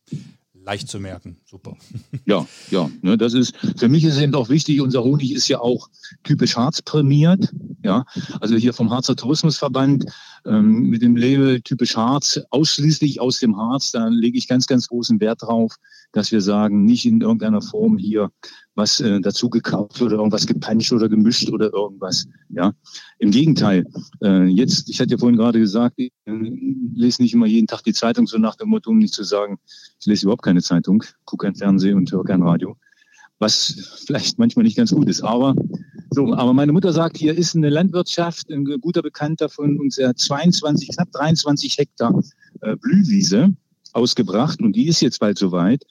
leicht 0.70 0.88
zu 0.88 1.00
merken. 1.00 1.36
Super. 1.44 1.76
Ja, 2.26 2.46
ja, 2.70 2.88
ne, 3.02 3.18
das 3.18 3.34
ist, 3.34 3.56
für 3.76 3.88
mich 3.88 4.04
ist 4.04 4.18
eben 4.18 4.34
auch 4.34 4.50
wichtig, 4.50 4.80
unser 4.80 5.02
Honig 5.02 5.32
ist 5.32 5.48
ja 5.48 5.58
auch 5.58 5.88
typisch 6.22 6.54
Harz 6.54 6.80
prämiert. 6.80 7.52
Ja, 7.82 8.04
also 8.40 8.56
hier 8.56 8.74
vom 8.74 8.90
Harzer 8.90 9.16
Tourismusverband 9.16 10.04
ähm, 10.44 10.90
mit 10.90 11.00
dem 11.00 11.16
Label 11.16 11.62
typisch 11.62 11.96
Harz, 11.96 12.40
ausschließlich 12.50 13.20
aus 13.20 13.38
dem 13.38 13.56
Harz, 13.56 13.90
da 13.92 14.08
lege 14.08 14.36
ich 14.36 14.48
ganz, 14.48 14.66
ganz 14.66 14.88
großen 14.88 15.18
Wert 15.20 15.42
drauf, 15.42 15.76
dass 16.12 16.30
wir 16.30 16.42
sagen, 16.42 16.84
nicht 16.84 17.06
in 17.06 17.20
irgendeiner 17.20 17.62
Form 17.62 17.96
hier 17.96 18.30
was 18.74 19.00
äh, 19.00 19.20
dazu 19.20 19.50
gekauft 19.50 20.00
oder 20.00 20.16
irgendwas 20.16 20.46
gepanscht 20.46 20.92
oder 20.92 21.08
gemischt 21.08 21.50
oder 21.50 21.72
irgendwas. 21.72 22.26
Ja, 22.48 22.72
im 23.18 23.30
Gegenteil. 23.30 23.86
Äh, 24.22 24.44
jetzt, 24.46 24.88
ich 24.88 25.00
hatte 25.00 25.12
ja 25.12 25.18
vorhin 25.18 25.36
gerade 25.36 25.58
gesagt, 25.58 25.94
ich 25.96 26.12
äh, 26.24 26.32
lese 26.94 27.22
nicht 27.22 27.34
immer 27.34 27.46
jeden 27.46 27.66
Tag 27.66 27.82
die 27.82 27.92
Zeitung 27.92 28.26
so 28.26 28.38
nach 28.38 28.56
dem 28.56 28.68
Motto, 28.68 28.90
um 28.90 28.98
nicht 28.98 29.14
zu 29.14 29.24
sagen, 29.24 29.58
ich 30.00 30.06
lese 30.06 30.26
überhaupt 30.26 30.42
keine 30.42 30.62
Zeitung, 30.62 31.04
gucke 31.24 31.46
kein 31.46 31.54
Fernsehen 31.54 31.96
und 31.96 32.10
höre 32.10 32.24
kein 32.24 32.42
Radio, 32.42 32.76
was 33.38 34.02
vielleicht 34.06 34.38
manchmal 34.38 34.64
nicht 34.64 34.76
ganz 34.76 34.92
gut 34.92 35.08
ist. 35.08 35.22
Aber 35.22 35.54
so, 36.10 36.34
aber 36.34 36.52
meine 36.52 36.72
Mutter 36.72 36.92
sagt, 36.92 37.16
hier 37.16 37.36
ist 37.36 37.54
eine 37.54 37.70
Landwirtschaft, 37.70 38.50
ein 38.50 38.64
guter 38.64 39.00
Bekannter 39.00 39.48
von 39.48 39.78
uns, 39.78 39.96
der 39.96 40.16
22, 40.16 40.88
knapp 40.88 41.12
23 41.12 41.78
Hektar 41.78 42.20
äh, 42.62 42.76
Blühwiese 42.76 43.54
ausgebracht 43.92 44.60
und 44.60 44.74
die 44.74 44.88
ist 44.88 45.00
jetzt 45.00 45.20
bald 45.20 45.38
soweit. 45.38 45.84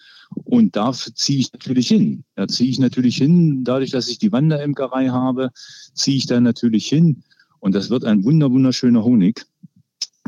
Und 0.44 0.76
da 0.76 0.92
ziehe 0.92 1.40
ich 1.40 1.52
natürlich 1.54 1.88
hin. 1.88 2.24
Da 2.36 2.48
ziehe 2.48 2.70
ich 2.70 2.80
natürlich 2.80 3.18
hin, 3.18 3.64
dadurch, 3.64 3.92
dass 3.92 4.08
ich 4.10 4.20
die 4.20 4.32
Wanderimkerei 4.32 5.10
habe, 5.10 5.50
ziehe 5.94 6.18
ich 6.18 6.28
da 6.28 6.40
natürlich 6.40 6.88
hin. 6.88 7.24
Und 7.60 7.74
das 7.74 7.90
wird 7.90 8.06
ein 8.06 8.24
wunder, 8.24 8.52
wunderschöner 8.52 9.04
Honig. 9.04 9.46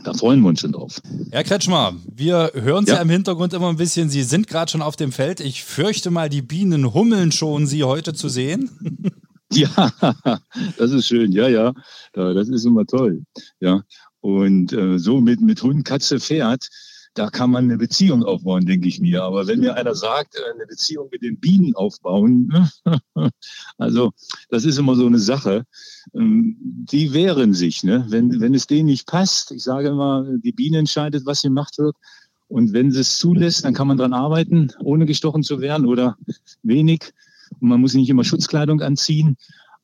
Da 0.04 0.14
freuen 0.14 0.42
wir 0.42 0.50
uns 0.50 0.62
schon 0.62 0.72
drauf. 0.72 1.00
Herr 1.32 1.44
Kretschmer, 1.44 1.94
wir 2.12 2.52
hören 2.56 2.86
Sie 2.86 2.94
ja. 2.94 3.02
im 3.02 3.10
Hintergrund 3.10 3.54
immer 3.54 3.70
ein 3.70 3.78
bisschen. 3.78 4.10
Sie 4.10 4.24
sind 4.24 4.48
gerade 4.48 4.72
schon 4.72 4.82
auf 4.82 4.96
dem 4.96 5.12
Feld. 5.12 5.40
Ich 5.40 5.64
fürchte 5.64 6.10
mal, 6.10 6.30
die 6.30 6.42
Bienen 6.42 6.94
hummeln 6.94 7.32
schon, 7.32 7.68
Sie 7.68 7.84
heute 7.84 8.14
zu 8.14 8.28
sehen. 8.28 8.72
Ja, 9.54 9.92
das 10.78 10.92
ist 10.92 11.08
schön. 11.08 11.32
Ja, 11.34 11.50
ja, 11.50 11.74
das 12.14 12.48
ist 12.48 12.66
immer 12.66 12.86
toll. 12.86 13.24
Ja, 13.60 13.84
und 14.22 14.72
äh, 14.72 14.98
so 14.98 15.20
mit, 15.20 15.42
mit 15.42 15.62
Hund, 15.62 15.84
Katze, 15.84 16.20
Pferd, 16.20 16.70
da 17.14 17.30
kann 17.30 17.52
man 17.52 17.66
eine 17.66 17.78
Beziehung 17.78 18.24
aufbauen, 18.24 18.66
denke 18.66 18.88
ich 18.88 19.02
mir. 19.02 19.24
Aber 19.24 19.48
wenn 19.48 19.60
mir 19.60 19.76
einer 19.76 19.96
sagt, 19.96 20.36
äh, 20.36 20.54
eine 20.56 20.66
Beziehung 20.66 21.10
mit 21.12 21.22
den 21.22 21.40
Bienen 21.40 21.76
aufbauen, 21.76 22.70
also 23.78 24.12
das 24.50 24.64
ist 24.64 24.78
immer 24.78 24.96
so 24.96 25.06
eine 25.06 25.20
Sache. 25.20 25.66
Ähm, 26.14 26.56
die 26.60 27.14
wehren 27.14 27.54
sich, 27.54 27.84
ne? 27.84 28.06
wenn, 28.08 28.40
wenn 28.40 28.54
es 28.54 28.68
denen 28.68 28.86
nicht 28.86 29.08
passt. 29.08 29.52
Ich 29.52 29.64
sage 29.64 29.90
immer, 29.90 30.26
die 30.38 30.54
Biene 30.54 30.78
entscheidet, 30.78 31.26
was 31.26 31.42
gemacht 31.42 31.78
wird. 31.78 31.96
Und 32.48 32.74
wenn 32.74 32.92
sie 32.92 33.02
es 33.02 33.18
zulässt, 33.18 33.66
dann 33.66 33.74
kann 33.74 33.88
man 33.88 33.98
dran 33.98 34.14
arbeiten, 34.14 34.72
ohne 34.80 35.06
gestochen 35.06 35.44
zu 35.44 35.60
werden 35.62 35.88
oder 35.88 36.18
wenig. 36.64 37.14
Und 37.60 37.70
man 37.70 37.82
muss 37.82 37.94
nicht 37.94 38.10
immer 38.10 38.24
Schutzkleidung 38.24 38.82
anziehen. 38.82 39.38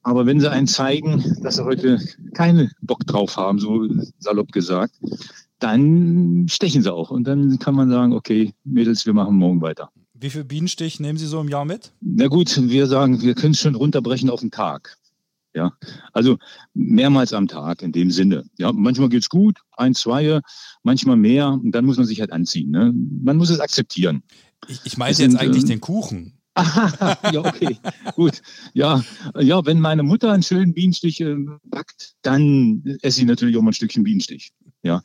Aber 0.04 0.26
wenn 0.26 0.40
sie 0.40 0.50
einen 0.50 0.68
zeigen, 0.68 1.36
dass 1.42 1.56
sie 1.56 1.66
heute 1.66 2.00
keine 2.34 2.72
Bock 2.82 3.06
drauf 3.06 3.36
haben, 3.36 3.60
so 3.60 3.88
salopp 4.20 4.52
gesagt, 4.52 4.96
dann 5.60 6.46
stechen 6.50 6.84
sie 6.84 6.94
auch. 6.94 7.12
Und 7.12 7.26
dann 7.26 7.60
kann 7.60 7.76
man 7.76 7.90
sagen, 7.90 8.14
okay, 8.14 8.54
Mädels, 8.64 9.06
wir 9.06 9.14
machen 9.14 9.36
morgen 9.36 9.62
weiter. 9.62 9.92
Wie 10.14 10.30
viel 10.30 10.44
Bienenstich 10.44 11.00
nehmen 11.00 11.18
Sie 11.18 11.28
so 11.28 11.40
im 11.40 11.50
Jahr 11.50 11.66
mit? 11.66 11.94
Na 12.02 12.28
gut, 12.28 12.58
wir 12.70 12.88
sagen, 12.88 13.22
wir 13.22 13.36
können 13.36 13.52
es 13.52 13.60
schon 13.60 13.76
runterbrechen 13.76 14.30
auf 14.30 14.40
den 14.40 14.50
Tag. 14.50 14.98
Ja, 15.54 15.74
also 16.14 16.38
mehrmals 16.74 17.34
am 17.34 17.48
Tag 17.48 17.82
in 17.82 17.92
dem 17.92 18.12
Sinne. 18.12 18.46
Ja, 18.58 18.72
manchmal 18.72 19.10
geht 19.10 19.24
es 19.24 19.30
gut, 19.30 19.60
ein, 19.72 19.96
zwei, 19.96 20.40
manchmal 20.84 21.18
mehr. 21.18 21.50
Und 21.50 21.72
dann 21.72 21.86
muss 21.86 21.98
man 21.98 22.06
sich 22.06 22.20
halt 22.20 22.32
anziehen. 22.32 22.72
Ne? 22.72 22.94
Man 22.94 23.38
muss 23.38 23.50
es 23.50 23.60
akzeptieren. 23.60 24.24
Ich, 24.68 24.82
ich 24.86 24.98
meine 24.98 25.18
jetzt 25.18 25.36
eigentlich 25.36 25.64
äh, 25.64 25.68
den 25.68 25.82
Kuchen. 25.82 26.37
ja, 27.32 27.40
okay, 27.40 27.78
gut. 28.16 28.42
Ja, 28.74 29.04
ja, 29.40 29.66
wenn 29.66 29.80
meine 29.80 30.04
Mutter 30.04 30.32
einen 30.32 30.44
schönen 30.44 30.74
Bienenstich 30.74 31.22
äh, 31.22 31.36
backt, 31.64 32.16
dann 32.22 32.84
esse 33.02 33.22
ich 33.22 33.28
natürlich 33.28 33.58
auch 33.58 33.62
mal 33.62 33.72
ein 33.72 33.74
Stückchen 33.74 34.04
Bienenstich. 34.04 34.52
Ja, 34.84 35.02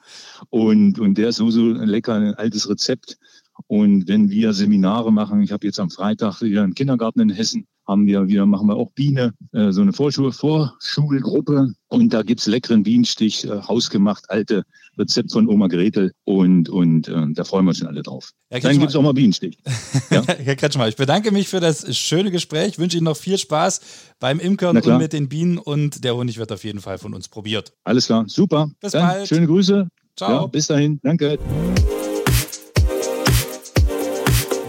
und, 0.50 0.98
und 0.98 1.18
der 1.18 1.30
ist 1.30 1.36
so, 1.36 1.50
so 1.50 1.66
lecker, 1.72 2.14
ein 2.14 2.34
altes 2.34 2.68
Rezept. 2.68 3.18
Und 3.66 4.08
wenn 4.08 4.30
wir 4.30 4.52
Seminare 4.52 5.12
machen, 5.12 5.42
ich 5.42 5.52
habe 5.52 5.66
jetzt 5.66 5.80
am 5.80 5.90
Freitag 5.90 6.40
wieder 6.42 6.62
einen 6.62 6.74
Kindergarten 6.74 7.20
in 7.20 7.30
Hessen, 7.30 7.66
haben 7.86 8.06
wir 8.06 8.28
wieder, 8.28 8.46
machen 8.46 8.68
wir 8.68 8.76
auch 8.76 8.92
Biene, 8.92 9.34
äh, 9.52 9.72
so 9.72 9.82
eine 9.82 9.92
Vorschul 9.92 10.32
Vorschulgruppe. 10.32 11.72
Und 11.88 12.12
da 12.12 12.22
gibt's 12.22 12.46
leckeren 12.46 12.82
Bienenstich, 12.82 13.44
äh, 13.44 13.60
hausgemacht, 13.60 14.30
alte 14.30 14.62
Rezept 14.98 15.32
von 15.32 15.48
Oma 15.48 15.66
Gretel. 15.66 16.12
Und, 16.24 16.68
und 16.68 17.08
äh, 17.08 17.26
da 17.32 17.44
freuen 17.44 17.64
wir 17.64 17.70
uns 17.70 17.78
schon 17.78 17.88
alle 17.88 18.02
drauf. 18.02 18.30
Dann 18.50 18.78
gibt's 18.78 18.94
auch 18.94 19.02
mal 19.02 19.12
Bienenstich. 19.12 19.58
Ja? 20.10 20.22
Herr 20.26 20.56
Kretschmer, 20.56 20.88
ich 20.88 20.96
bedanke 20.96 21.30
mich 21.30 21.48
für 21.48 21.60
das 21.60 21.96
schöne 21.96 22.30
Gespräch, 22.30 22.78
wünsche 22.78 22.98
Ihnen 22.98 23.04
noch 23.04 23.16
viel 23.16 23.38
Spaß 23.38 23.80
beim 24.20 24.38
Imkern 24.40 24.76
und 24.76 24.98
mit 24.98 25.14
den 25.14 25.28
Bienen. 25.28 25.56
Und 25.56 26.04
der 26.04 26.14
Honig 26.14 26.38
wird 26.38 26.52
auf 26.52 26.64
jeden 26.64 26.80
Fall 26.80 26.98
von 26.98 27.14
uns 27.14 27.28
probiert. 27.28 27.72
Alles 27.84 28.06
klar, 28.06 28.24
super. 28.28 28.70
Bis 28.80 28.92
Dann 28.92 29.08
bald. 29.08 29.28
Schöne 29.28 29.46
Grüße. 29.46 29.88
Ciao. 30.16 30.42
Ja, 30.42 30.46
bis 30.46 30.66
dahin. 30.66 31.00
Danke. 31.02 31.38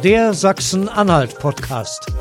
Der 0.03 0.33
Sachsen-Anhalt-Podcast. 0.33 2.11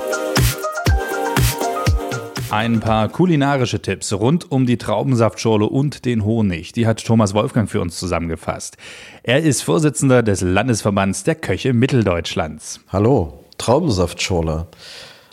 Ein 2.51 2.79
paar 2.79 3.09
kulinarische 3.09 3.83
Tipps 3.83 4.12
rund 4.12 4.53
um 4.53 4.66
die 4.66 4.79
Traubensaftschorle 4.79 5.66
und 5.66 6.05
den 6.05 6.25
Honig. 6.25 6.73
Die 6.73 6.87
hat 6.87 7.05
Thomas 7.05 7.35
Wolfgang 7.35 7.68
für 7.68 7.81
uns 7.81 7.99
zusammengefasst. 7.99 8.77
Er 9.25 9.42
ist 9.42 9.62
Vorsitzender 9.62 10.23
des 10.23 10.42
Landesverbands 10.42 11.25
der 11.25 11.35
Köche 11.35 11.73
Mitteldeutschlands. 11.73 12.79
Hallo, 12.87 13.40
Traubensaftschorle. 13.59 14.68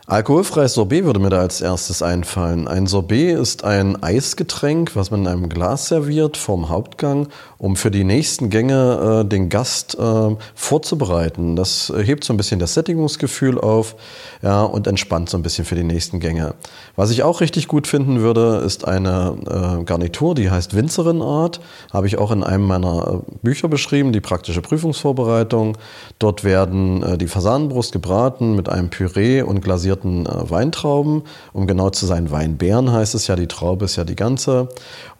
Alkoholfreies 0.09 0.73
Sorbet 0.73 1.05
würde 1.05 1.19
mir 1.19 1.29
da 1.29 1.39
als 1.39 1.61
erstes 1.61 2.01
einfallen. 2.01 2.67
Ein 2.67 2.87
Sorbet 2.87 3.37
ist 3.37 3.63
ein 3.63 4.01
Eisgetränk, 4.01 4.95
was 4.95 5.11
man 5.11 5.19
in 5.19 5.27
einem 5.27 5.49
Glas 5.49 5.89
serviert 5.89 6.35
vorm 6.35 6.69
Hauptgang, 6.69 7.27
um 7.59 7.75
für 7.75 7.91
die 7.91 8.03
nächsten 8.03 8.49
Gänge 8.49 9.21
äh, 9.21 9.29
den 9.29 9.49
Gast 9.49 9.95
äh, 9.99 10.35
vorzubereiten. 10.55 11.55
Das 11.55 11.93
hebt 11.95 12.23
so 12.23 12.33
ein 12.33 12.37
bisschen 12.37 12.59
das 12.59 12.73
Sättigungsgefühl 12.73 13.59
auf 13.59 13.97
ja, 14.41 14.63
und 14.63 14.87
entspannt 14.87 15.29
so 15.29 15.37
ein 15.37 15.43
bisschen 15.43 15.63
für 15.63 15.75
die 15.75 15.83
nächsten 15.83 16.19
Gänge. 16.19 16.55
Was 16.95 17.11
ich 17.11 17.21
auch 17.21 17.39
richtig 17.39 17.67
gut 17.67 17.85
finden 17.85 18.21
würde, 18.21 18.63
ist 18.65 18.87
eine 18.87 19.35
äh, 19.45 19.83
Garnitur, 19.83 20.33
die 20.33 20.49
heißt 20.49 20.75
Winzerinart. 20.75 21.59
Habe 21.93 22.07
ich 22.07 22.17
auch 22.17 22.31
in 22.31 22.43
einem 22.43 22.65
meiner 22.65 23.21
äh, 23.27 23.31
Bücher 23.43 23.67
beschrieben, 23.67 24.11
die 24.11 24.21
praktische 24.21 24.63
Prüfungsvorbereitung. 24.63 25.77
Dort 26.17 26.43
werden 26.43 27.03
äh, 27.03 27.15
die 27.19 27.27
Fasanenbrust 27.27 27.91
gebraten 27.91 28.55
mit 28.55 28.69
einem 28.69 28.89
Püree 28.89 29.43
und 29.43 29.61
glasiert 29.61 29.98
fermentierten 29.99 30.25
äh, 30.25 30.49
Weintrauben. 30.49 31.23
Um 31.53 31.67
genau 31.67 31.89
zu 31.89 32.05
sein, 32.05 32.31
Weinbeeren 32.31 32.91
heißt 32.91 33.15
es 33.15 33.27
ja, 33.27 33.35
die 33.35 33.47
Traube 33.47 33.85
ist 33.85 33.95
ja 33.95 34.03
die 34.03 34.15
ganze. 34.15 34.69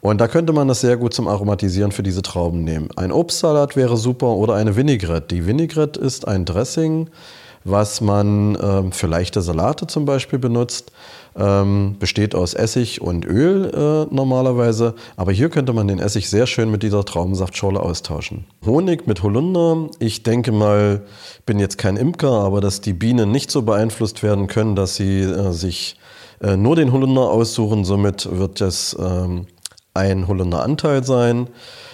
Und 0.00 0.20
da 0.20 0.28
könnte 0.28 0.52
man 0.52 0.68
das 0.68 0.80
sehr 0.80 0.96
gut 0.96 1.14
zum 1.14 1.28
Aromatisieren 1.28 1.92
für 1.92 2.02
diese 2.02 2.22
Trauben 2.22 2.64
nehmen. 2.64 2.88
Ein 2.96 3.12
Obstsalat 3.12 3.76
wäre 3.76 3.96
super 3.96 4.28
oder 4.28 4.54
eine 4.54 4.76
Vinaigrette. 4.76 5.34
Die 5.34 5.46
Vinaigrette 5.46 6.00
ist 6.00 6.26
ein 6.26 6.44
Dressing, 6.44 7.08
was 7.64 8.00
man 8.00 8.54
äh, 8.56 8.90
für 8.90 9.06
leichte 9.06 9.42
Salate 9.42 9.86
zum 9.86 10.04
Beispiel 10.04 10.38
benutzt. 10.38 10.92
Ähm, 11.36 11.94
besteht 12.00 12.34
aus 12.34 12.54
Essig 12.54 13.00
und 13.00 13.24
Öl 13.24 13.70
äh, 13.72 14.12
normalerweise, 14.12 14.94
aber 15.16 15.30
hier 15.30 15.48
könnte 15.48 15.72
man 15.72 15.86
den 15.86 16.00
Essig 16.00 16.28
sehr 16.28 16.48
schön 16.48 16.72
mit 16.72 16.82
dieser 16.82 17.04
Traubensaftschorle 17.04 17.78
austauschen. 17.78 18.46
Honig 18.66 19.06
mit 19.06 19.22
Holunder, 19.22 19.90
ich 20.00 20.24
denke 20.24 20.50
mal, 20.50 21.02
bin 21.46 21.60
jetzt 21.60 21.78
kein 21.78 21.96
Imker, 21.96 22.32
aber 22.32 22.60
dass 22.60 22.80
die 22.80 22.94
Bienen 22.94 23.30
nicht 23.30 23.52
so 23.52 23.62
beeinflusst 23.62 24.24
werden 24.24 24.48
können, 24.48 24.74
dass 24.74 24.96
sie 24.96 25.20
äh, 25.20 25.52
sich 25.52 25.96
äh, 26.42 26.56
nur 26.56 26.74
den 26.74 26.92
Holunder 26.92 27.30
aussuchen, 27.30 27.84
somit 27.84 28.28
wird 28.36 28.60
es 28.60 28.96
ähm, 28.98 29.46
ein 29.94 30.26
Holunderanteil 30.26 31.04
sein. 31.04 31.48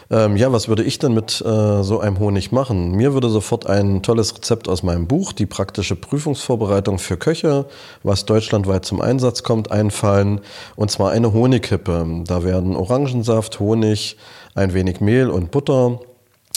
Ähm, 0.08 0.36
ja, 0.36 0.52
was 0.52 0.68
würde 0.68 0.84
ich 0.84 0.98
denn 0.98 1.14
mit 1.14 1.40
äh, 1.40 1.82
so 1.82 1.98
einem 1.98 2.18
Honig 2.20 2.52
machen? 2.52 2.92
Mir 2.92 3.12
würde 3.12 3.28
sofort 3.28 3.66
ein 3.66 4.02
tolles 4.02 4.36
Rezept 4.36 4.68
aus 4.68 4.82
meinem 4.82 5.08
Buch, 5.08 5.32
die 5.32 5.46
praktische 5.46 5.96
Prüfungsvorbereitung 5.96 6.98
für 6.98 7.16
Köche, 7.16 7.66
was 8.04 8.24
deutschlandweit 8.24 8.84
zum 8.84 9.00
Einsatz 9.00 9.42
kommt, 9.42 9.72
einfallen. 9.72 10.40
Und 10.76 10.90
zwar 10.92 11.10
eine 11.10 11.32
Honigkippe. 11.32 12.22
Da 12.24 12.44
werden 12.44 12.76
Orangensaft, 12.76 13.58
Honig, 13.58 14.16
ein 14.54 14.74
wenig 14.74 15.00
Mehl 15.00 15.28
und 15.28 15.50
Butter 15.50 15.98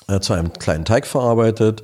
äh, 0.07 0.19
zu 0.19 0.33
einem 0.33 0.53
kleinen 0.53 0.85
Teig 0.85 1.07
verarbeitet 1.07 1.83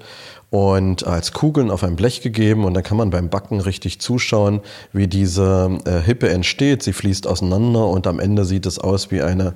und 0.55 1.05
als 1.05 1.33
Kugeln 1.33 1.69
auf 1.69 1.83
ein 1.83 1.97
Blech 1.97 2.21
gegeben 2.21 2.63
und 2.63 2.75
dann 2.75 2.83
kann 2.83 2.95
man 2.95 3.09
beim 3.09 3.27
Backen 3.27 3.59
richtig 3.59 3.99
zuschauen, 3.99 4.61
wie 4.93 5.05
diese 5.05 5.79
äh, 5.83 5.99
Hippe 5.99 6.29
entsteht. 6.29 6.81
Sie 6.81 6.93
fließt 6.93 7.27
auseinander 7.27 7.85
und 7.87 8.07
am 8.07 8.21
Ende 8.21 8.45
sieht 8.45 8.65
es 8.65 8.79
aus 8.79 9.11
wie 9.11 9.21
eine, 9.21 9.55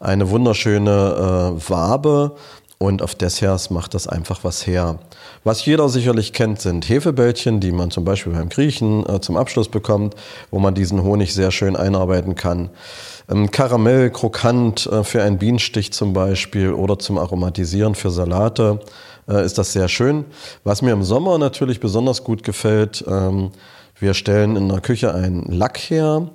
eine 0.00 0.30
wunderschöne 0.30 0.90
äh, 1.60 1.70
Wabe 1.70 2.34
und 2.78 3.02
auf 3.02 3.14
Desserts 3.14 3.68
macht 3.68 3.92
das 3.92 4.06
einfach 4.06 4.42
was 4.42 4.66
her. 4.66 4.98
Was 5.44 5.66
jeder 5.66 5.90
sicherlich 5.90 6.32
kennt, 6.32 6.62
sind 6.62 6.88
Hefebällchen, 6.88 7.60
die 7.60 7.72
man 7.72 7.90
zum 7.90 8.06
Beispiel 8.06 8.32
beim 8.32 8.48
Griechen 8.48 9.04
äh, 9.06 9.20
zum 9.20 9.36
Abschluss 9.36 9.68
bekommt, 9.68 10.14
wo 10.50 10.60
man 10.60 10.74
diesen 10.74 11.02
Honig 11.02 11.34
sehr 11.34 11.50
schön 11.50 11.76
einarbeiten 11.76 12.36
kann. 12.36 12.70
Ähm, 13.30 13.50
Karamell, 13.50 14.08
krokant 14.08 14.86
äh, 14.86 15.04
für 15.04 15.22
einen 15.22 15.36
Bienenstich 15.36 15.92
zum 15.92 16.14
Beispiel 16.14 16.72
oder 16.72 16.98
zum 16.98 17.18
Aromatisieren 17.18 17.94
für 17.94 18.08
Salate 18.08 18.80
äh, 19.28 19.44
ist 19.44 19.58
das 19.58 19.72
sehr 19.72 19.88
schön. 19.88 20.24
Was 20.64 20.82
mir 20.82 20.92
im 20.92 21.02
Sommer 21.02 21.38
natürlich 21.38 21.80
besonders 21.80 22.24
gut 22.24 22.42
gefällt, 22.42 23.04
ähm, 23.06 23.50
wir 24.00 24.14
stellen 24.14 24.56
in 24.56 24.68
der 24.68 24.80
Küche 24.80 25.14
einen 25.14 25.44
Lack 25.44 25.78
her. 25.78 26.28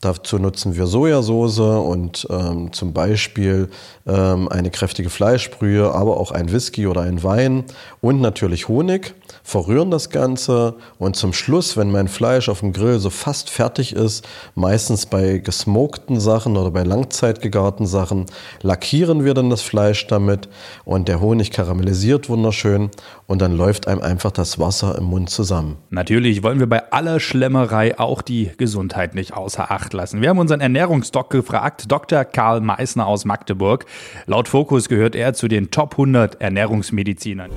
Dazu 0.00 0.38
nutzen 0.38 0.76
wir 0.76 0.86
Sojasauce 0.86 1.58
und 1.58 2.26
ähm, 2.30 2.72
zum 2.72 2.92
Beispiel 2.92 3.68
ähm, 4.06 4.48
eine 4.48 4.70
kräftige 4.70 5.10
Fleischbrühe, 5.10 5.92
aber 5.92 6.18
auch 6.18 6.30
ein 6.30 6.52
Whisky 6.52 6.86
oder 6.86 7.00
ein 7.00 7.24
Wein 7.24 7.64
und 8.00 8.20
natürlich 8.20 8.68
Honig 8.68 9.14
verrühren 9.48 9.90
das 9.90 10.10
Ganze 10.10 10.74
und 10.98 11.16
zum 11.16 11.32
Schluss, 11.32 11.78
wenn 11.78 11.90
mein 11.90 12.08
Fleisch 12.08 12.50
auf 12.50 12.60
dem 12.60 12.74
Grill 12.74 12.98
so 12.98 13.08
fast 13.08 13.48
fertig 13.48 13.94
ist, 13.94 14.28
meistens 14.54 15.06
bei 15.06 15.38
gesmokten 15.38 16.20
Sachen 16.20 16.58
oder 16.58 16.70
bei 16.70 16.82
langzeitgegarten 16.82 17.86
Sachen, 17.86 18.26
lackieren 18.60 19.24
wir 19.24 19.32
dann 19.32 19.48
das 19.48 19.62
Fleisch 19.62 20.06
damit 20.06 20.50
und 20.84 21.08
der 21.08 21.22
Honig 21.22 21.50
karamellisiert 21.50 22.28
wunderschön 22.28 22.90
und 23.26 23.40
dann 23.40 23.56
läuft 23.56 23.88
einem 23.88 24.02
einfach 24.02 24.32
das 24.32 24.58
Wasser 24.58 24.98
im 24.98 25.04
Mund 25.04 25.30
zusammen. 25.30 25.78
Natürlich 25.88 26.42
wollen 26.42 26.58
wir 26.58 26.68
bei 26.68 26.92
aller 26.92 27.18
Schlemmerei 27.18 27.98
auch 27.98 28.20
die 28.20 28.50
Gesundheit 28.58 29.14
nicht 29.14 29.32
außer 29.32 29.70
Acht 29.70 29.94
lassen. 29.94 30.20
Wir 30.20 30.28
haben 30.28 30.38
unseren 30.38 30.60
Ernährungsdoc 30.60 31.30
gefragt, 31.30 31.84
Dr. 31.90 32.26
Karl 32.26 32.60
Meissner 32.60 33.06
aus 33.06 33.24
Magdeburg. 33.24 33.86
Laut 34.26 34.46
Fokus 34.46 34.90
gehört 34.90 35.14
er 35.14 35.32
zu 35.32 35.48
den 35.48 35.70
Top 35.70 35.92
100 35.92 36.38
Ernährungsmedizinern. 36.38 37.50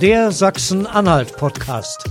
Der 0.00 0.30
Sachsen-Anhalt-Podcast. 0.30 2.04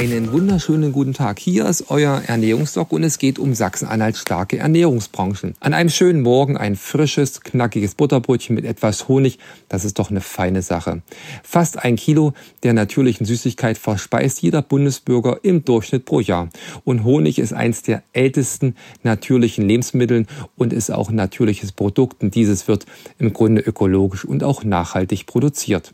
Einen 0.00 0.32
wunderschönen 0.32 0.92
guten 0.92 1.12
Tag. 1.12 1.38
Hier 1.38 1.66
ist 1.66 1.90
euer 1.90 2.22
Ernährungsdoc 2.26 2.90
und 2.90 3.04
es 3.04 3.18
geht 3.18 3.38
um 3.38 3.52
Sachsen-Anhalt 3.52 4.16
starke 4.16 4.56
Ernährungsbranchen. 4.56 5.56
An 5.60 5.74
einem 5.74 5.90
schönen 5.90 6.22
Morgen 6.22 6.56
ein 6.56 6.76
frisches, 6.76 7.42
knackiges 7.42 7.96
Butterbrötchen 7.96 8.56
mit 8.56 8.64
etwas 8.64 9.08
Honig, 9.08 9.38
das 9.68 9.84
ist 9.84 9.98
doch 9.98 10.08
eine 10.08 10.22
feine 10.22 10.62
Sache. 10.62 11.02
Fast 11.42 11.84
ein 11.84 11.96
Kilo 11.96 12.32
der 12.62 12.72
natürlichen 12.72 13.26
Süßigkeit 13.26 13.76
verspeist 13.76 14.40
jeder 14.40 14.62
Bundesbürger 14.62 15.40
im 15.42 15.66
Durchschnitt 15.66 16.06
pro 16.06 16.20
Jahr. 16.20 16.48
Und 16.84 17.04
Honig 17.04 17.38
ist 17.38 17.52
eins 17.52 17.82
der 17.82 18.02
ältesten 18.14 18.76
natürlichen 19.02 19.68
Lebensmittel 19.68 20.24
und 20.56 20.72
ist 20.72 20.90
auch 20.90 21.10
ein 21.10 21.16
natürliches 21.16 21.72
Produkt 21.72 22.22
und 22.22 22.34
dieses 22.34 22.68
wird 22.68 22.86
im 23.18 23.34
Grunde 23.34 23.60
ökologisch 23.60 24.24
und 24.24 24.44
auch 24.44 24.64
nachhaltig 24.64 25.26
produziert. 25.26 25.92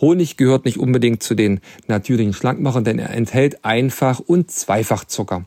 Honig 0.00 0.36
gehört 0.36 0.64
nicht 0.64 0.78
unbedingt 0.78 1.22
zu 1.22 1.34
den 1.34 1.60
natürlichen 1.86 2.32
Schlankmachern, 2.32 2.84
denn 2.84 2.98
er 2.98 3.10
enthält 3.10 3.64
Einfach- 3.64 4.20
und 4.20 4.50
Zweifachzucker. 4.50 5.44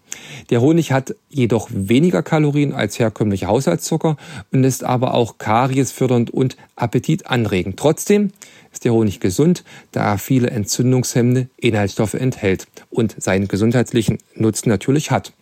Der 0.49 0.61
Honig 0.61 0.91
hat 0.91 1.15
jedoch 1.29 1.69
weniger 1.71 2.23
Kalorien 2.23 2.73
als 2.73 2.99
herkömmlicher 2.99 3.47
Haushaltszucker 3.47 4.17
und 4.51 4.63
ist 4.63 4.83
aber 4.83 5.13
auch 5.13 5.37
kariesfördernd 5.37 6.31
und 6.31 6.57
appetitanregend. 6.75 7.77
Trotzdem 7.77 8.31
ist 8.71 8.85
der 8.85 8.93
Honig 8.93 9.19
gesund, 9.19 9.63
da 9.91 10.13
er 10.13 10.17
viele 10.17 10.49
entzündungshemmende 10.49 11.47
Inhaltsstoffe 11.57 12.15
enthält 12.15 12.67
und 12.89 13.15
seinen 13.21 13.47
gesundheitlichen 13.47 14.17
Nutzen 14.35 14.69
natürlich 14.69 15.11
hat. 15.11 15.33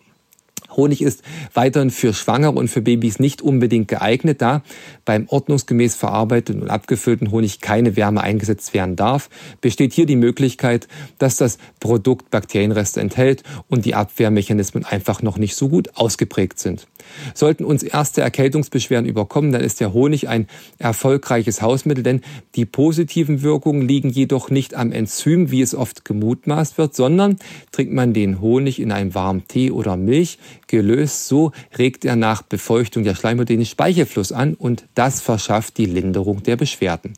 Honig 0.76 1.02
ist 1.02 1.22
weiterhin 1.54 1.90
für 1.90 2.14
Schwangere 2.14 2.52
und 2.52 2.68
für 2.68 2.82
Babys 2.82 3.18
nicht 3.18 3.42
unbedingt 3.42 3.88
geeignet, 3.88 4.42
da 4.42 4.62
beim 5.04 5.26
ordnungsgemäß 5.28 5.94
verarbeiteten 5.94 6.62
und 6.62 6.70
abgefüllten 6.70 7.30
Honig 7.30 7.60
keine 7.60 7.96
Wärme 7.96 8.22
eingesetzt 8.22 8.74
werden 8.74 8.96
darf, 8.96 9.28
besteht 9.60 9.92
hier 9.92 10.06
die 10.06 10.16
Möglichkeit, 10.16 10.88
dass 11.18 11.36
das 11.36 11.58
Produkt 11.80 12.30
Bakterienreste 12.30 13.00
enthält 13.00 13.42
und 13.68 13.84
die 13.84 13.94
Abwehrmechanismen 13.94 14.84
einfach 14.84 15.22
noch 15.22 15.38
nicht 15.38 15.56
so 15.56 15.68
gut 15.68 15.96
ausgeprägt 15.96 16.58
sind. 16.58 16.86
Sollten 17.34 17.64
uns 17.64 17.82
erste 17.82 18.20
Erkältungsbeschwerden 18.20 19.08
überkommen, 19.08 19.52
dann 19.52 19.62
ist 19.62 19.80
der 19.80 19.92
Honig 19.92 20.28
ein 20.28 20.46
erfolgreiches 20.78 21.62
Hausmittel, 21.62 22.02
denn 22.02 22.20
die 22.54 22.64
positiven 22.64 23.42
Wirkungen 23.42 23.82
liegen 23.82 24.10
jedoch 24.10 24.50
nicht 24.50 24.74
am 24.74 24.92
Enzym, 24.92 25.50
wie 25.50 25.62
es 25.62 25.74
oft 25.74 26.04
gemutmaßt 26.04 26.78
wird, 26.78 26.94
sondern 26.94 27.36
trinkt 27.70 27.92
man 27.92 28.12
den 28.12 28.40
Honig 28.40 28.80
in 28.80 28.92
einem 28.92 29.14
warmen 29.14 29.46
Tee 29.48 29.70
oder 29.70 29.96
Milch, 29.96 30.38
gelöst. 30.66 31.28
So 31.28 31.52
regt 31.78 32.04
er 32.04 32.16
nach 32.16 32.42
Befeuchtung 32.42 33.04
der 33.04 33.14
Schleimhaut 33.14 33.48
den 33.48 33.64
Speichelfluss 33.64 34.32
an 34.32 34.54
und 34.54 34.84
das 34.94 35.20
verschafft 35.20 35.78
die 35.78 35.86
Linderung 35.86 36.42
der 36.42 36.56
Beschwerden. 36.56 37.14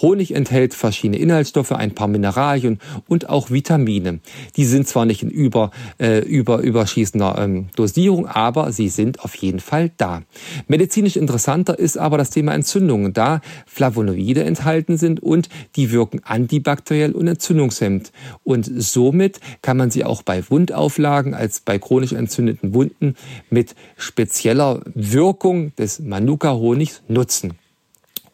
Honig 0.00 0.34
enthält 0.34 0.74
verschiedene 0.74 1.18
Inhaltsstoffe, 1.18 1.72
ein 1.72 1.94
paar 1.94 2.08
Mineralien 2.08 2.78
und 3.08 3.28
auch 3.28 3.50
Vitamine. 3.50 4.20
Die 4.56 4.64
sind 4.64 4.86
zwar 4.86 5.06
nicht 5.06 5.22
in 5.22 5.30
über, 5.30 5.70
äh, 5.98 6.18
über 6.20 6.58
überschießender 6.58 7.36
ähm, 7.38 7.68
Dosierung, 7.76 8.26
aber 8.26 8.72
sie 8.72 8.88
sind 8.88 9.20
auf 9.28 9.34
jeden 9.34 9.60
Fall 9.60 9.90
da. 9.98 10.22
Medizinisch 10.68 11.16
interessanter 11.16 11.78
ist 11.78 11.98
aber 11.98 12.16
das 12.16 12.30
Thema 12.30 12.54
Entzündungen, 12.54 13.12
da 13.12 13.42
Flavonoide 13.66 14.42
enthalten 14.42 14.96
sind 14.96 15.20
und 15.20 15.50
die 15.76 15.92
wirken 15.92 16.22
antibakteriell 16.24 17.12
und 17.12 17.28
entzündungshemmend. 17.28 18.10
Und 18.42 18.64
somit 18.64 19.40
kann 19.60 19.76
man 19.76 19.90
sie 19.90 20.06
auch 20.06 20.22
bei 20.22 20.42
Wundauflagen 20.48 21.34
als 21.34 21.60
bei 21.60 21.78
chronisch 21.78 22.12
entzündeten 22.12 22.72
Wunden 22.72 23.16
mit 23.50 23.74
spezieller 23.98 24.80
Wirkung 24.94 25.76
des 25.76 25.98
Manuka-Honigs 25.98 27.02
nutzen. 27.06 27.52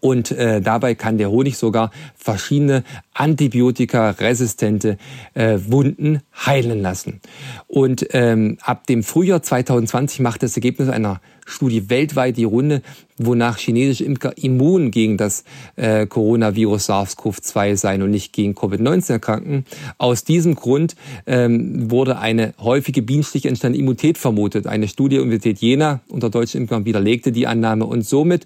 Und 0.04 0.32
äh, 0.32 0.60
dabei 0.60 0.94
kann 0.94 1.16
der 1.16 1.30
Honig 1.30 1.56
sogar 1.56 1.90
verschiedene 2.14 2.84
antibiotikaresistente 3.14 4.98
äh, 5.32 5.58
Wunden 5.66 6.20
heilen 6.44 6.82
lassen. 6.82 7.22
Und 7.68 8.08
ähm, 8.10 8.58
ab 8.60 8.86
dem 8.86 9.02
Frühjahr 9.02 9.42
2020 9.42 10.20
macht 10.20 10.42
das 10.42 10.58
Ergebnis 10.58 10.90
einer 10.90 11.22
Studie 11.46 11.88
weltweit 11.88 12.36
die 12.36 12.44
Runde, 12.44 12.82
wonach 13.16 13.56
chinesische 13.56 14.04
Imker 14.04 14.36
immun 14.36 14.90
gegen 14.90 15.16
das 15.16 15.44
äh, 15.76 16.06
Coronavirus 16.06 16.90
SARS-CoV-2 16.90 17.76
seien 17.76 18.02
und 18.02 18.10
nicht 18.10 18.34
gegen 18.34 18.52
Covid-19 18.52 19.12
erkranken. 19.12 19.64
Aus 19.96 20.24
diesem 20.24 20.54
Grund 20.54 20.96
ähm, 21.24 21.90
wurde 21.90 22.18
eine 22.18 22.52
häufige 22.60 23.00
Bienenstich 23.00 23.46
entstandene 23.46 23.80
Immunität 23.80 24.18
vermutet. 24.18 24.66
Eine 24.66 24.86
Studie 24.86 25.16
der 25.16 25.22
Universität 25.22 25.60
Jena 25.60 26.00
unter 26.08 26.28
deutschen 26.28 26.60
Impfern 26.60 26.84
widerlegte 26.84 27.32
die 27.32 27.46
Annahme 27.46 27.86
und 27.86 28.02
somit 28.02 28.44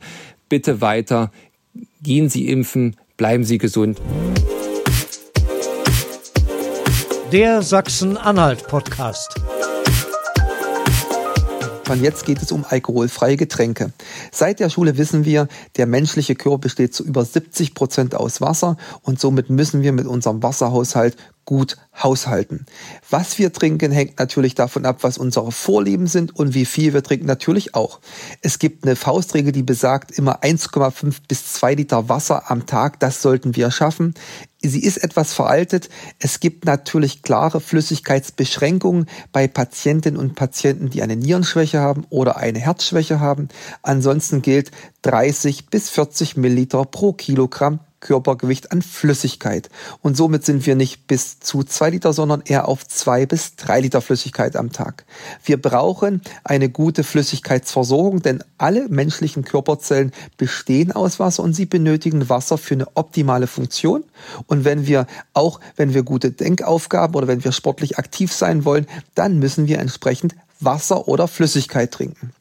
bitte 0.48 0.80
weiter, 0.80 1.30
gehen 2.02 2.28
Sie 2.28 2.48
impfen, 2.48 2.96
bleiben 3.16 3.44
Sie 3.44 3.58
gesund. 3.58 4.00
Der 7.32 7.62
Sachsen-Anhalt-Podcast. 7.62 9.34
Und 11.88 12.02
jetzt 12.02 12.26
geht 12.26 12.42
es 12.42 12.52
um 12.52 12.66
alkoholfreie 12.68 13.36
Getränke. 13.36 13.92
Seit 14.30 14.60
der 14.60 14.68
Schule 14.68 14.98
wissen 14.98 15.24
wir, 15.24 15.48
der 15.76 15.86
menschliche 15.86 16.34
Körper 16.34 16.58
besteht 16.58 16.94
zu 16.94 17.02
über 17.04 17.24
70 17.24 17.74
Prozent 17.74 18.14
aus 18.14 18.40
Wasser 18.40 18.76
und 19.02 19.18
somit 19.18 19.48
müssen 19.48 19.82
wir 19.82 19.92
mit 19.92 20.06
unserem 20.06 20.42
Wasserhaushalt 20.42 21.16
gut 21.48 21.78
haushalten. 21.96 22.66
Was 23.08 23.38
wir 23.38 23.54
trinken, 23.54 23.90
hängt 23.90 24.18
natürlich 24.18 24.54
davon 24.54 24.84
ab, 24.84 24.98
was 25.00 25.16
unsere 25.16 25.50
Vorlieben 25.50 26.06
sind 26.06 26.36
und 26.36 26.52
wie 26.52 26.66
viel 26.66 26.92
wir 26.92 27.02
trinken 27.02 27.24
natürlich 27.24 27.74
auch. 27.74 28.00
Es 28.42 28.58
gibt 28.58 28.84
eine 28.84 28.96
Faustregel, 28.96 29.50
die 29.50 29.62
besagt, 29.62 30.10
immer 30.10 30.42
1,5 30.42 31.14
bis 31.26 31.54
2 31.54 31.76
Liter 31.76 32.10
Wasser 32.10 32.50
am 32.50 32.66
Tag, 32.66 33.00
das 33.00 33.22
sollten 33.22 33.56
wir 33.56 33.70
schaffen. 33.70 34.12
Sie 34.60 34.82
ist 34.82 34.98
etwas 34.98 35.32
veraltet. 35.32 35.88
Es 36.18 36.38
gibt 36.38 36.66
natürlich 36.66 37.22
klare 37.22 37.62
Flüssigkeitsbeschränkungen 37.62 39.06
bei 39.32 39.48
Patientinnen 39.48 40.20
und 40.20 40.34
Patienten, 40.34 40.90
die 40.90 41.00
eine 41.00 41.16
Nierenschwäche 41.16 41.80
haben 41.80 42.04
oder 42.10 42.36
eine 42.36 42.58
Herzschwäche 42.58 43.20
haben. 43.20 43.48
Ansonsten 43.80 44.42
gilt 44.42 44.70
30 45.00 45.70
bis 45.70 45.88
40 45.88 46.36
Milliliter 46.36 46.84
pro 46.84 47.14
Kilogramm 47.14 47.80
Körpergewicht 48.00 48.72
an 48.72 48.82
Flüssigkeit. 48.82 49.68
Und 50.02 50.16
somit 50.16 50.44
sind 50.44 50.66
wir 50.66 50.76
nicht 50.76 51.06
bis 51.06 51.40
zu 51.40 51.64
zwei 51.64 51.90
Liter, 51.90 52.12
sondern 52.12 52.42
eher 52.44 52.68
auf 52.68 52.86
zwei 52.86 53.26
bis 53.26 53.56
drei 53.56 53.80
Liter 53.80 54.00
Flüssigkeit 54.00 54.56
am 54.56 54.72
Tag. 54.72 55.04
Wir 55.44 55.60
brauchen 55.60 56.22
eine 56.44 56.68
gute 56.68 57.04
Flüssigkeitsversorgung, 57.04 58.22
denn 58.22 58.42
alle 58.56 58.88
menschlichen 58.88 59.44
Körperzellen 59.44 60.12
bestehen 60.36 60.92
aus 60.92 61.18
Wasser 61.18 61.42
und 61.42 61.54
sie 61.54 61.66
benötigen 61.66 62.28
Wasser 62.28 62.58
für 62.58 62.74
eine 62.74 62.96
optimale 62.96 63.46
Funktion. 63.46 64.04
Und 64.46 64.64
wenn 64.64 64.86
wir 64.86 65.06
auch, 65.32 65.60
wenn 65.76 65.94
wir 65.94 66.02
gute 66.02 66.30
Denkaufgaben 66.30 67.14
oder 67.14 67.28
wenn 67.28 67.44
wir 67.44 67.52
sportlich 67.52 67.98
aktiv 67.98 68.32
sein 68.32 68.64
wollen, 68.64 68.86
dann 69.14 69.38
müssen 69.38 69.66
wir 69.66 69.78
entsprechend 69.78 70.34
Wasser 70.60 71.08
oder 71.08 71.28
Flüssigkeit 71.28 71.92
trinken 71.92 72.32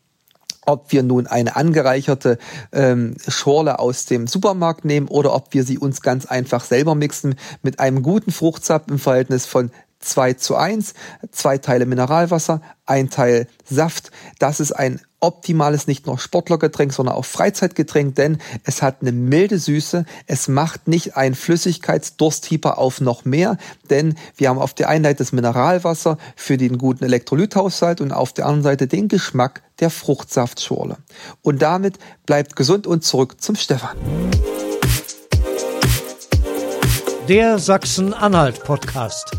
ob 0.68 0.92
wir 0.92 1.02
nun 1.02 1.26
eine 1.28 1.56
angereicherte 1.56 2.38
ähm, 2.72 3.16
Schorle 3.28 3.80
aus 3.80 4.06
dem 4.06 4.28
Supermarkt 4.28 4.86
nehmen 4.86 5.08
oder 5.08 5.34
ob 5.34 5.54
wir 5.54 5.64
sie 5.64 5.80
uns 5.80 6.02
ganz 6.02 6.26
einfach 6.26 6.64
selber 6.64 6.94
mixen 6.94 7.36
mit 7.64 7.80
einem 7.80 8.04
guten 8.04 8.32
Fruchtsaft 8.32 8.92
im 8.92 9.00
Verhältnis 9.00 9.46
von 9.46 9.72
2 10.00 10.34
zu 10.34 10.56
1, 10.56 10.94
zwei 11.32 11.58
Teile 11.58 11.86
Mineralwasser, 11.86 12.62
ein 12.86 13.10
Teil 13.10 13.48
Saft. 13.66 14.12
Das 14.40 14.60
ist 14.60 14.72
ein 14.72 15.02
optimales 15.20 15.88
nicht 15.88 16.06
nur 16.06 16.20
Sportlergetränk, 16.20 16.94
sondern 16.94 17.16
auch 17.16 17.26
Freizeitgetränk, 17.26 18.16
denn 18.16 18.38
es 18.64 18.82
hat 18.82 19.02
eine 19.02 19.12
milde 19.12 19.58
Süße. 19.58 20.06
Es 20.28 20.48
macht 20.48 20.88
nicht 20.88 21.18
ein 21.18 21.34
Flüssigkeitsdursthieber 21.34 22.78
auf 22.78 23.02
noch 23.02 23.26
mehr, 23.26 23.58
denn 23.90 24.16
wir 24.36 24.50
haben 24.50 24.60
auf 24.60 24.74
der 24.74 24.90
einen 24.90 25.04
Seite 25.04 25.20
das 25.20 25.32
Mineralwasser 25.32 26.18
für 26.36 26.58
den 26.58 26.78
guten 26.78 27.04
Elektrolythaushalt 27.04 28.00
und 28.02 28.12
auf 28.12 28.34
der 28.34 28.46
anderen 28.46 28.64
Seite 28.64 28.88
den 28.88 29.08
Geschmack 29.08 29.64
der 29.80 29.90
Fruchtsaftschorle. 29.90 30.98
Und 31.42 31.62
damit 31.62 31.98
bleibt 32.26 32.56
gesund 32.56 32.86
und 32.86 33.04
zurück 33.04 33.42
zum 33.42 33.56
Stefan. 33.56 33.98
Der 37.28 37.60
Sachsen-Anhalt-Podcast. 37.60 39.32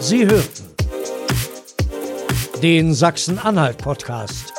Sie 0.00 0.26
hörten 0.26 0.64
den 2.62 2.92
Sachsen-Anhalt-Podcast. 2.92 4.52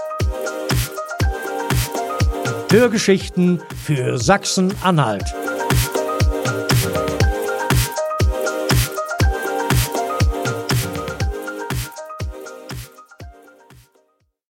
Hörgeschichten 2.71 3.61
für 3.85 4.17
Sachsen-Anhalt. 4.17 5.25